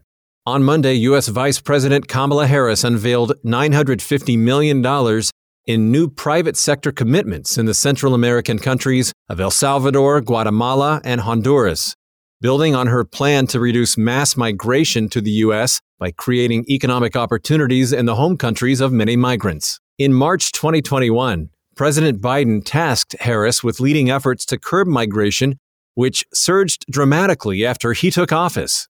On 0.46 0.64
Monday, 0.64 0.94
U.S. 0.94 1.28
Vice 1.28 1.60
President 1.60 2.08
Kamala 2.08 2.48
Harris 2.48 2.86
unveiled 2.86 3.34
$950 3.44 4.40
million 4.40 5.22
in 5.66 5.92
new 5.92 6.08
private 6.08 6.56
sector 6.56 6.94
commitments 6.94 7.58
in 7.58 7.66
the 7.66 7.74
Central 7.74 8.14
American 8.14 8.58
countries 8.58 9.12
of 9.28 9.42
El 9.42 9.52
Salvador, 9.52 10.22
Guatemala, 10.22 11.02
and 11.04 11.20
Honduras, 11.20 11.94
building 12.40 12.74
on 12.74 12.88
her 12.88 13.04
plan 13.04 13.48
to 13.48 13.60
reduce 13.60 13.98
mass 13.98 14.38
migration 14.38 15.10
to 15.10 15.20
the 15.20 15.32
U.S. 15.32 15.82
by 16.00 16.12
creating 16.12 16.64
economic 16.70 17.18
opportunities 17.18 17.92
in 17.92 18.06
the 18.06 18.16
home 18.16 18.38
countries 18.38 18.80
of 18.80 18.94
many 18.94 19.18
migrants. 19.18 19.78
In 19.98 20.14
March 20.14 20.54
2021, 20.54 21.50
President 21.76 22.22
Biden 22.22 22.62
tasked 22.64 23.16
Harris 23.20 23.62
with 23.62 23.82
leading 23.82 24.10
efforts 24.10 24.46
to 24.46 24.58
curb 24.58 24.88
migration, 24.88 25.60
which 25.94 26.24
surged 26.34 26.86
dramatically 26.90 27.66
after 27.66 27.92
he 27.92 28.10
took 28.10 28.32
office. 28.32 28.88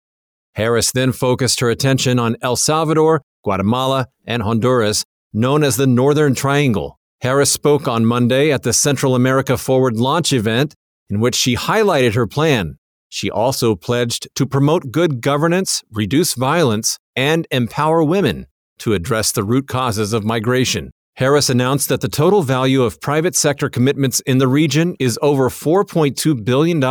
Harris 0.54 0.92
then 0.92 1.12
focused 1.12 1.60
her 1.62 1.70
attention 1.70 2.20
on 2.20 2.38
El 2.44 2.56
Salvador, 2.56 3.22
Guatemala, 3.44 4.08
and 4.26 4.44
Honduras, 4.44 5.04
known 5.34 5.64
as 5.64 5.78
the 5.78 5.88
Northern 5.88 6.36
Triangle. 6.36 7.00
Harris 7.22 7.52
spoke 7.52 7.88
on 7.88 8.06
Monday 8.06 8.52
at 8.52 8.62
the 8.62 8.72
Central 8.72 9.16
America 9.16 9.58
Forward 9.58 9.98
launch 9.98 10.32
event, 10.32 10.76
in 11.10 11.20
which 11.20 11.36
she 11.36 11.56
highlighted 11.56 12.14
her 12.14 12.28
plan. 12.28 12.78
She 13.10 13.32
also 13.32 13.76
pledged 13.76 14.28
to 14.36 14.46
promote 14.46 14.92
good 14.92 15.22
governance, 15.22 15.84
reduce 15.92 16.36
violence, 16.36 17.00
and 17.16 17.48
empower 17.50 18.04
women 18.04 18.46
to 18.80 18.94
address 18.94 19.32
the 19.32 19.44
root 19.44 19.68
causes 19.68 20.14
of 20.14 20.24
migration. 20.24 20.92
Harris 21.18 21.50
announced 21.50 21.88
that 21.88 22.02
the 22.02 22.10
total 22.10 22.44
value 22.44 22.84
of 22.84 23.00
private 23.00 23.38
sector 23.38 23.70
commitments 23.70 24.20
in 24.26 24.38
the 24.38 24.50
region 24.50 24.98
is 25.00 25.18
over 25.22 25.50
$4.2 25.50 26.44
billion, 26.44 26.84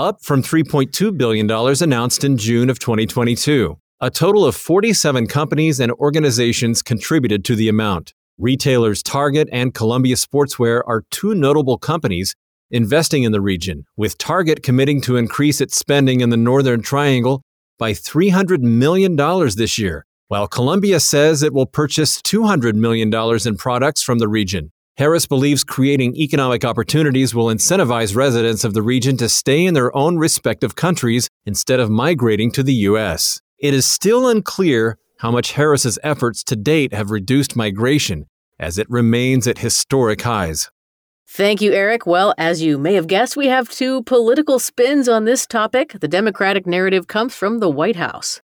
up 0.00 0.24
from 0.24 0.42
$3.2 0.42 1.16
billion 1.16 1.48
announced 1.48 2.24
in 2.24 2.36
June 2.36 2.68
of 2.68 2.80
2022. 2.80 3.78
A 4.00 4.10
total 4.10 4.44
of 4.44 4.56
47 4.56 5.28
companies 5.28 5.78
and 5.78 5.92
organizations 5.92 6.82
contributed 6.82 7.44
to 7.44 7.54
the 7.54 7.68
amount. 7.68 8.14
Retailers 8.36 9.00
Target 9.00 9.48
and 9.52 9.72
Columbia 9.72 10.16
Sportswear 10.16 10.82
are 10.84 11.04
two 11.12 11.32
notable 11.32 11.78
companies 11.78 12.34
investing 12.72 13.22
in 13.22 13.30
the 13.30 13.40
region, 13.40 13.84
with 13.96 14.18
Target 14.18 14.64
committing 14.64 15.00
to 15.02 15.16
increase 15.16 15.60
its 15.60 15.78
spending 15.78 16.20
in 16.20 16.30
the 16.30 16.36
Northern 16.36 16.82
Triangle 16.82 17.42
by 17.78 17.92
$300 17.92 18.58
million 18.58 19.14
this 19.56 19.78
year, 19.78 20.04
while 20.32 20.48
Columbia 20.48 20.98
says 20.98 21.42
it 21.42 21.52
will 21.52 21.66
purchase 21.66 22.22
$200 22.22 22.72
million 22.72 23.12
in 23.46 23.56
products 23.58 24.02
from 24.02 24.18
the 24.18 24.28
region. 24.28 24.72
Harris 24.96 25.26
believes 25.26 25.62
creating 25.62 26.16
economic 26.16 26.64
opportunities 26.64 27.34
will 27.34 27.48
incentivize 27.48 28.16
residents 28.16 28.64
of 28.64 28.72
the 28.72 28.80
region 28.80 29.18
to 29.18 29.28
stay 29.28 29.66
in 29.66 29.74
their 29.74 29.94
own 29.94 30.16
respective 30.16 30.74
countries 30.74 31.28
instead 31.44 31.80
of 31.80 31.90
migrating 31.90 32.50
to 32.50 32.62
the 32.62 32.72
U.S. 32.88 33.42
It 33.58 33.74
is 33.74 33.84
still 33.86 34.26
unclear 34.26 34.96
how 35.18 35.30
much 35.30 35.52
Harris's 35.52 35.98
efforts 36.02 36.42
to 36.44 36.56
date 36.56 36.94
have 36.94 37.10
reduced 37.10 37.54
migration, 37.54 38.24
as 38.58 38.78
it 38.78 38.88
remains 38.88 39.46
at 39.46 39.58
historic 39.58 40.22
highs. 40.22 40.70
Thank 41.28 41.60
you, 41.60 41.74
Eric. 41.74 42.06
Well, 42.06 42.32
as 42.38 42.62
you 42.62 42.78
may 42.78 42.94
have 42.94 43.06
guessed, 43.06 43.36
we 43.36 43.48
have 43.48 43.68
two 43.68 44.02
political 44.04 44.58
spins 44.58 45.10
on 45.10 45.26
this 45.26 45.46
topic. 45.46 46.00
The 46.00 46.08
Democratic 46.08 46.66
narrative 46.66 47.06
comes 47.06 47.34
from 47.34 47.58
the 47.58 47.68
White 47.68 47.96
House. 47.96 48.40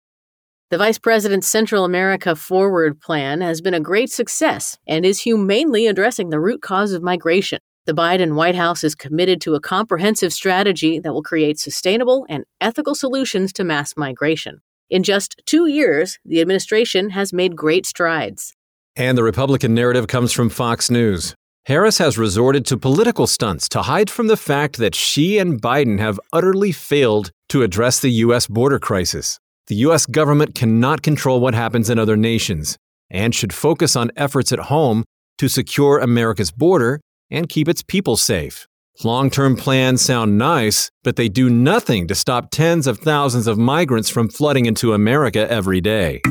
The 0.70 0.78
Vice 0.78 0.98
President's 0.98 1.48
Central 1.48 1.86
America 1.86 2.36
Forward 2.36 3.00
Plan 3.00 3.40
has 3.40 3.62
been 3.62 3.74
a 3.74 3.80
great 3.80 4.10
success 4.10 4.78
and 4.86 5.06
is 5.06 5.22
humanely 5.22 5.88
addressing 5.88 6.30
the 6.30 6.42
root 6.42 6.62
cause 6.62 6.92
of 6.92 7.02
migration. 7.02 7.60
The 7.86 7.94
Biden 7.94 8.36
White 8.36 8.56
House 8.56 8.84
is 8.84 8.94
committed 8.94 9.40
to 9.42 9.56
a 9.56 9.62
comprehensive 9.62 10.34
strategy 10.34 11.00
that 11.00 11.14
will 11.14 11.24
create 11.24 11.58
sustainable 11.58 12.26
and 12.28 12.44
ethical 12.60 12.96
solutions 12.96 13.54
to 13.54 13.64
mass 13.64 13.94
migration. 13.96 14.60
In 14.90 15.04
just 15.04 15.42
two 15.46 15.68
years, 15.68 16.20
the 16.26 16.42
administration 16.42 17.12
has 17.12 17.32
made 17.32 17.56
great 17.56 17.86
strides. 17.86 18.54
And 18.98 19.18
the 19.18 19.24
Republican 19.24 19.74
narrative 19.74 20.08
comes 20.08 20.34
from 20.34 20.50
Fox 20.50 20.92
News. 20.92 21.34
Harris 21.68 21.98
has 22.00 22.18
resorted 22.18 22.66
to 22.66 22.76
political 22.76 23.26
stunts 23.26 23.70
to 23.70 23.84
hide 23.84 24.10
from 24.10 24.28
the 24.28 24.36
fact 24.36 24.76
that 24.80 24.96
she 24.96 25.38
and 25.38 25.62
Biden 25.62 26.00
have 26.00 26.20
utterly 26.34 26.74
failed 26.74 27.32
to 27.48 27.64
address 27.64 28.02
the 28.02 28.10
U.S. 28.26 28.48
border 28.48 28.80
crisis. 28.80 29.40
The 29.68 29.76
U.S. 29.88 30.06
government 30.06 30.56
cannot 30.56 31.02
control 31.02 31.42
what 31.42 31.54
happens 31.54 31.90
in 31.90 32.00
other 32.00 32.16
nations 32.16 32.78
and 33.10 33.36
should 33.36 33.52
focus 33.52 33.98
on 33.98 34.12
efforts 34.16 34.54
at 34.54 34.60
home 34.60 35.04
to 35.40 35.50
secure 35.50 36.00
America's 36.00 36.52
border 36.52 37.02
and 37.30 37.50
keep 37.50 37.68
its 37.68 37.84
people 37.84 38.16
safe. 38.16 38.66
Long 39.04 39.30
term 39.30 39.58
plans 39.58 40.02
sound 40.02 40.38
nice, 40.38 40.90
but 41.04 41.18
they 41.18 41.28
do 41.28 41.50
nothing 41.50 42.08
to 42.08 42.16
stop 42.16 42.50
tens 42.50 42.88
of 42.88 43.00
thousands 43.00 43.46
of 43.46 43.58
migrants 43.58 44.10
from 44.10 44.30
flooding 44.30 44.66
into 44.68 44.94
America 44.94 45.52
every 45.52 45.82
day. 45.82 46.22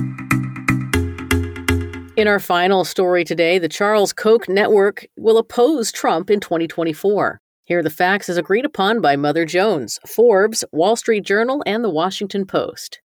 In 2.16 2.26
our 2.26 2.40
final 2.40 2.86
story 2.86 3.22
today, 3.22 3.58
the 3.58 3.68
Charles 3.68 4.14
Koch 4.14 4.48
network 4.48 5.06
will 5.18 5.36
oppose 5.36 5.92
Trump 5.92 6.30
in 6.30 6.40
2024. 6.40 7.38
Here 7.64 7.80
are 7.80 7.82
the 7.82 7.90
facts 7.90 8.30
as 8.30 8.38
agreed 8.38 8.64
upon 8.64 9.02
by 9.02 9.14
Mother 9.16 9.44
Jones, 9.44 10.00
Forbes, 10.06 10.64
Wall 10.72 10.96
Street 10.96 11.24
Journal, 11.24 11.62
and 11.66 11.84
the 11.84 11.90
Washington 11.90 12.46
Post. 12.46 13.02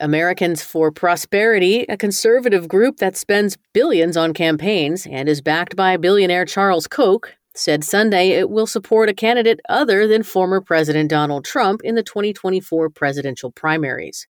Americans 0.00 0.62
for 0.62 0.90
Prosperity, 0.90 1.84
a 1.88 1.96
conservative 1.96 2.68
group 2.68 2.98
that 2.98 3.16
spends 3.16 3.58
billions 3.72 4.16
on 4.16 4.34
campaigns 4.34 5.06
and 5.06 5.28
is 5.28 5.40
backed 5.40 5.76
by 5.76 5.96
billionaire 5.96 6.44
Charles 6.44 6.86
Koch, 6.86 7.34
said 7.54 7.84
Sunday 7.84 8.30
it 8.30 8.50
will 8.50 8.66
support 8.66 9.08
a 9.08 9.14
candidate 9.14 9.60
other 9.68 10.06
than 10.06 10.22
former 10.22 10.60
President 10.60 11.10
Donald 11.10 11.44
Trump 11.44 11.80
in 11.82 11.94
the 11.94 12.02
2024 12.02 12.90
presidential 12.90 13.50
primaries. 13.50 14.26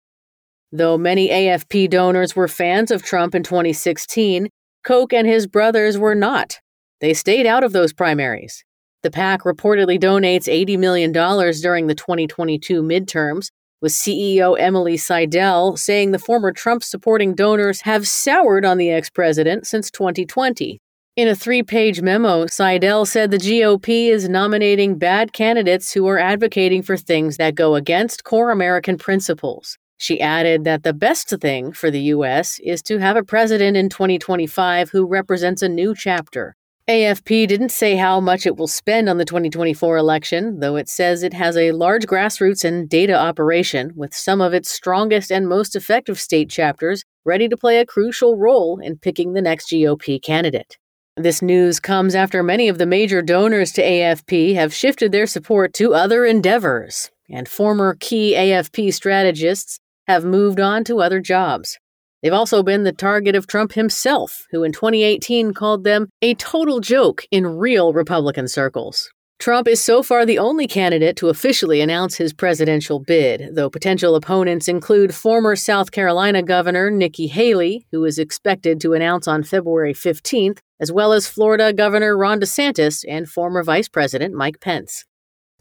Though 0.72 0.98
many 0.98 1.28
AFP 1.28 1.90
donors 1.90 2.36
were 2.36 2.48
fans 2.48 2.90
of 2.90 3.02
Trump 3.02 3.34
in 3.34 3.42
2016, 3.42 4.48
Koch 4.84 5.12
and 5.12 5.26
his 5.26 5.46
brothers 5.46 5.98
were 5.98 6.14
not. 6.14 6.60
They 7.00 7.14
stayed 7.14 7.46
out 7.46 7.64
of 7.64 7.72
those 7.72 7.92
primaries. 7.92 8.64
The 9.02 9.10
PAC 9.10 9.42
reportedly 9.42 10.00
donates 10.00 10.48
$80 10.48 10.78
million 10.78 11.12
during 11.12 11.86
the 11.86 11.94
2022 11.94 12.82
midterms, 12.82 13.50
with 13.80 13.92
CEO 13.92 14.56
Emily 14.58 14.96
Seidel 14.96 15.76
saying 15.76 16.10
the 16.10 16.18
former 16.18 16.52
Trump 16.52 16.82
supporting 16.82 17.34
donors 17.34 17.82
have 17.82 18.08
soured 18.08 18.64
on 18.64 18.78
the 18.78 18.90
ex 18.90 19.10
president 19.10 19.66
since 19.66 19.90
2020. 19.90 20.80
In 21.16 21.28
a 21.28 21.34
three 21.34 21.62
page 21.62 22.02
memo, 22.02 22.46
Seidel 22.46 23.06
said 23.06 23.30
the 23.30 23.38
GOP 23.38 24.08
is 24.08 24.28
nominating 24.28 24.98
bad 24.98 25.32
candidates 25.32 25.92
who 25.92 26.06
are 26.06 26.18
advocating 26.18 26.82
for 26.82 26.96
things 26.96 27.38
that 27.38 27.54
go 27.54 27.74
against 27.74 28.24
core 28.24 28.50
American 28.50 28.98
principles. 28.98 29.78
She 29.98 30.20
added 30.20 30.64
that 30.64 30.82
the 30.82 30.92
best 30.92 31.30
thing 31.40 31.72
for 31.72 31.90
the 31.90 32.00
U.S. 32.12 32.58
is 32.62 32.82
to 32.82 32.98
have 32.98 33.16
a 33.16 33.22
president 33.22 33.78
in 33.78 33.88
2025 33.88 34.90
who 34.90 35.06
represents 35.06 35.62
a 35.62 35.70
new 35.70 35.94
chapter. 35.94 36.54
AFP 36.88 37.48
didn't 37.48 37.70
say 37.70 37.96
how 37.96 38.20
much 38.20 38.46
it 38.46 38.56
will 38.56 38.68
spend 38.68 39.08
on 39.08 39.18
the 39.18 39.24
2024 39.24 39.96
election, 39.96 40.60
though 40.60 40.76
it 40.76 40.88
says 40.88 41.24
it 41.24 41.32
has 41.32 41.56
a 41.56 41.72
large 41.72 42.06
grassroots 42.06 42.64
and 42.64 42.88
data 42.88 43.12
operation 43.12 43.90
with 43.96 44.14
some 44.14 44.40
of 44.40 44.54
its 44.54 44.70
strongest 44.70 45.32
and 45.32 45.48
most 45.48 45.74
effective 45.74 46.16
state 46.20 46.48
chapters 46.48 47.02
ready 47.24 47.48
to 47.48 47.56
play 47.56 47.80
a 47.80 47.86
crucial 47.86 48.36
role 48.36 48.78
in 48.78 48.98
picking 48.98 49.32
the 49.32 49.42
next 49.42 49.68
GOP 49.68 50.22
candidate. 50.22 50.78
This 51.16 51.42
news 51.42 51.80
comes 51.80 52.14
after 52.14 52.44
many 52.44 52.68
of 52.68 52.78
the 52.78 52.86
major 52.86 53.20
donors 53.20 53.72
to 53.72 53.82
AFP 53.82 54.54
have 54.54 54.72
shifted 54.72 55.10
their 55.10 55.26
support 55.26 55.72
to 55.74 55.92
other 55.92 56.24
endeavors, 56.24 57.10
and 57.28 57.48
former 57.48 57.96
key 57.98 58.34
AFP 58.36 58.94
strategists 58.94 59.80
have 60.06 60.24
moved 60.24 60.60
on 60.60 60.84
to 60.84 61.00
other 61.00 61.18
jobs. 61.18 61.80
They've 62.22 62.32
also 62.32 62.62
been 62.62 62.84
the 62.84 62.92
target 62.92 63.34
of 63.34 63.46
Trump 63.46 63.72
himself, 63.72 64.46
who 64.50 64.62
in 64.62 64.72
2018 64.72 65.54
called 65.54 65.84
them 65.84 66.08
a 66.22 66.34
total 66.34 66.80
joke 66.80 67.24
in 67.30 67.46
real 67.46 67.92
Republican 67.92 68.48
circles. 68.48 69.10
Trump 69.38 69.68
is 69.68 69.82
so 69.82 70.02
far 70.02 70.24
the 70.24 70.38
only 70.38 70.66
candidate 70.66 71.14
to 71.16 71.28
officially 71.28 71.82
announce 71.82 72.16
his 72.16 72.32
presidential 72.32 73.00
bid, 73.00 73.54
though 73.54 73.68
potential 73.68 74.14
opponents 74.14 74.66
include 74.66 75.14
former 75.14 75.54
South 75.54 75.90
Carolina 75.90 76.42
Governor 76.42 76.90
Nikki 76.90 77.26
Haley, 77.26 77.86
who 77.92 78.04
is 78.06 78.18
expected 78.18 78.80
to 78.80 78.94
announce 78.94 79.28
on 79.28 79.42
February 79.42 79.92
15th, 79.92 80.58
as 80.80 80.90
well 80.90 81.12
as 81.12 81.28
Florida 81.28 81.72
Governor 81.72 82.16
Ron 82.16 82.40
DeSantis 82.40 83.04
and 83.06 83.28
former 83.28 83.62
Vice 83.62 83.88
President 83.88 84.34
Mike 84.34 84.60
Pence. 84.60 85.04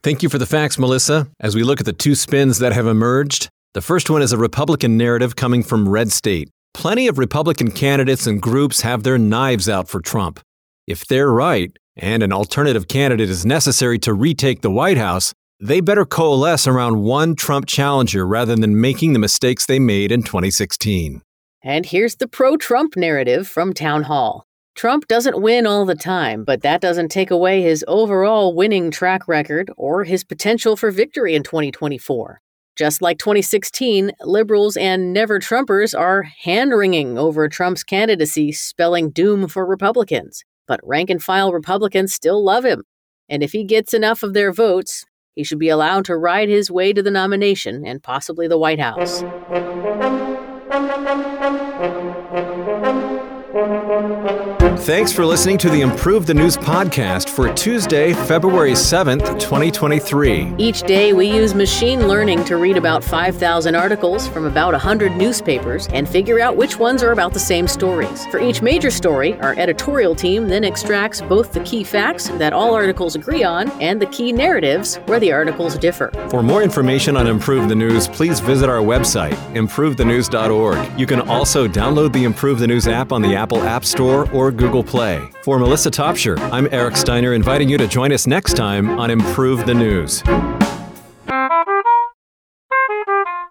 Thank 0.03 0.23
you 0.23 0.29
for 0.29 0.37
the 0.37 0.45
facts, 0.45 0.79
Melissa. 0.79 1.27
As 1.39 1.53
we 1.55 1.63
look 1.63 1.79
at 1.79 1.85
the 1.85 1.93
two 1.93 2.15
spins 2.15 2.59
that 2.59 2.73
have 2.73 2.87
emerged, 2.87 3.49
the 3.75 3.81
first 3.81 4.09
one 4.09 4.21
is 4.21 4.31
a 4.31 4.37
Republican 4.37 4.95
narrative 4.95 5.35
coming 5.35 5.61
from 5.61 5.89
Red 5.89 6.09
State. 6.09 6.49
Plenty 6.73 7.09
of 7.09 7.17
Republican 7.17 7.71
candidates 7.71 8.25
and 8.25 8.41
groups 8.41 8.79
have 8.81 9.03
their 9.03 9.17
knives 9.17 9.67
out 9.67 9.89
for 9.89 9.99
Trump. 9.99 10.39
If 10.87 11.05
they're 11.05 11.29
right, 11.29 11.75
and 11.97 12.23
an 12.23 12.31
alternative 12.31 12.87
candidate 12.87 13.29
is 13.29 13.45
necessary 13.45 13.99
to 13.99 14.13
retake 14.13 14.61
the 14.61 14.71
White 14.71 14.95
House, 14.97 15.33
they 15.59 15.81
better 15.81 16.05
coalesce 16.05 16.67
around 16.67 17.03
one 17.03 17.35
Trump 17.35 17.65
challenger 17.65 18.25
rather 18.25 18.55
than 18.55 18.79
making 18.79 19.11
the 19.11 19.19
mistakes 19.19 19.65
they 19.65 19.77
made 19.77 20.09
in 20.09 20.23
2016. 20.23 21.21
And 21.61 21.85
here's 21.85 22.15
the 22.15 22.29
pro 22.29 22.55
Trump 22.55 22.95
narrative 22.95 23.45
from 23.45 23.73
Town 23.73 24.03
Hall. 24.03 24.45
Trump 24.75 25.05
doesn't 25.09 25.41
win 25.41 25.67
all 25.67 25.83
the 25.83 25.95
time, 25.95 26.45
but 26.45 26.61
that 26.61 26.79
doesn't 26.79 27.09
take 27.09 27.29
away 27.29 27.61
his 27.61 27.83
overall 27.89 28.55
winning 28.55 28.89
track 28.89 29.27
record 29.27 29.69
or 29.75 30.05
his 30.05 30.23
potential 30.23 30.77
for 30.77 30.91
victory 30.91 31.35
in 31.35 31.43
2024. 31.43 32.39
Just 32.75 33.01
like 33.01 33.19
2016, 33.19 34.11
liberals 34.21 34.75
and 34.75 35.13
never 35.13 35.39
Trumpers 35.39 35.97
are 35.97 36.23
hand 36.23 36.71
wringing 36.71 37.17
over 37.17 37.47
Trump's 37.47 37.85
candidacy, 37.85 38.51
spelling 38.51 39.11
doom 39.11 39.47
for 39.47 39.65
Republicans. 39.65 40.43
But 40.67 40.81
rank 40.83 41.09
and 41.09 41.23
file 41.23 41.53
Republicans 41.53 42.13
still 42.13 42.43
love 42.43 42.65
him. 42.65 42.83
And 43.29 43.43
if 43.43 43.53
he 43.53 43.63
gets 43.63 43.93
enough 43.93 44.23
of 44.23 44.33
their 44.33 44.51
votes, 44.51 45.05
he 45.35 45.43
should 45.43 45.59
be 45.59 45.69
allowed 45.69 46.03
to 46.05 46.17
ride 46.17 46.49
his 46.49 46.69
way 46.69 46.91
to 46.91 47.01
the 47.01 47.11
nomination 47.11 47.85
and 47.85 48.03
possibly 48.03 48.47
the 48.47 48.57
White 48.57 48.79
House. 48.79 49.23
Thanks 54.85 55.11
for 55.11 55.25
listening 55.25 55.57
to 55.57 55.69
the 55.71 55.81
Improve 55.81 56.27
the 56.27 56.33
News 56.35 56.55
podcast 56.55 57.29
for 57.29 57.51
Tuesday, 57.51 58.13
February 58.13 58.73
7th, 58.73 59.39
2023. 59.39 60.53
Each 60.59 60.83
day, 60.83 61.11
we 61.11 61.25
use 61.25 61.55
machine 61.55 62.07
learning 62.07 62.45
to 62.45 62.57
read 62.57 62.77
about 62.77 63.03
5,000 63.03 63.73
articles 63.73 64.27
from 64.27 64.45
about 64.45 64.73
100 64.73 65.15
newspapers 65.17 65.87
and 65.87 66.07
figure 66.07 66.39
out 66.39 66.55
which 66.55 66.77
ones 66.77 67.01
are 67.01 67.13
about 67.13 67.33
the 67.33 67.39
same 67.39 67.67
stories. 67.67 68.27
For 68.27 68.39
each 68.39 68.61
major 68.61 68.91
story, 68.91 69.33
our 69.39 69.57
editorial 69.57 70.13
team 70.13 70.47
then 70.47 70.63
extracts 70.63 71.19
both 71.19 71.51
the 71.51 71.61
key 71.61 71.83
facts 71.83 72.27
that 72.37 72.53
all 72.53 72.75
articles 72.75 73.15
agree 73.15 73.43
on 73.43 73.71
and 73.81 73.99
the 73.99 74.05
key 74.05 74.31
narratives 74.31 74.97
where 75.07 75.19
the 75.19 75.31
articles 75.31 75.79
differ. 75.79 76.11
For 76.29 76.43
more 76.43 76.61
information 76.61 77.17
on 77.17 77.25
Improve 77.25 77.69
the 77.69 77.75
News, 77.75 78.07
please 78.07 78.39
visit 78.39 78.69
our 78.69 78.83
website, 78.83 79.33
improvethenews.org. 79.55 80.99
You 80.99 81.07
can 81.07 81.21
also 81.21 81.67
download 81.67 82.13
the 82.13 82.23
Improve 82.23 82.59
the 82.59 82.67
News 82.67 82.87
app 82.87 83.11
on 83.11 83.23
the 83.23 83.35
Apple 83.35 83.63
App 83.63 83.83
Store 83.83 84.29
or 84.31 84.51
Google 84.75 84.91
Play. 84.91 85.31
For 85.43 85.57
Melissa 85.57 85.89
Topshire, 85.89 86.37
I'm 86.51 86.67
Eric 86.69 86.97
Steiner, 86.97 87.33
inviting 87.33 87.69
you 87.69 87.77
to 87.77 87.87
join 87.87 88.11
us 88.11 88.27
next 88.27 88.57
time 88.57 88.99
on 88.99 89.09
Improve 89.09 89.65
the 89.65 89.73
News. 89.73 90.21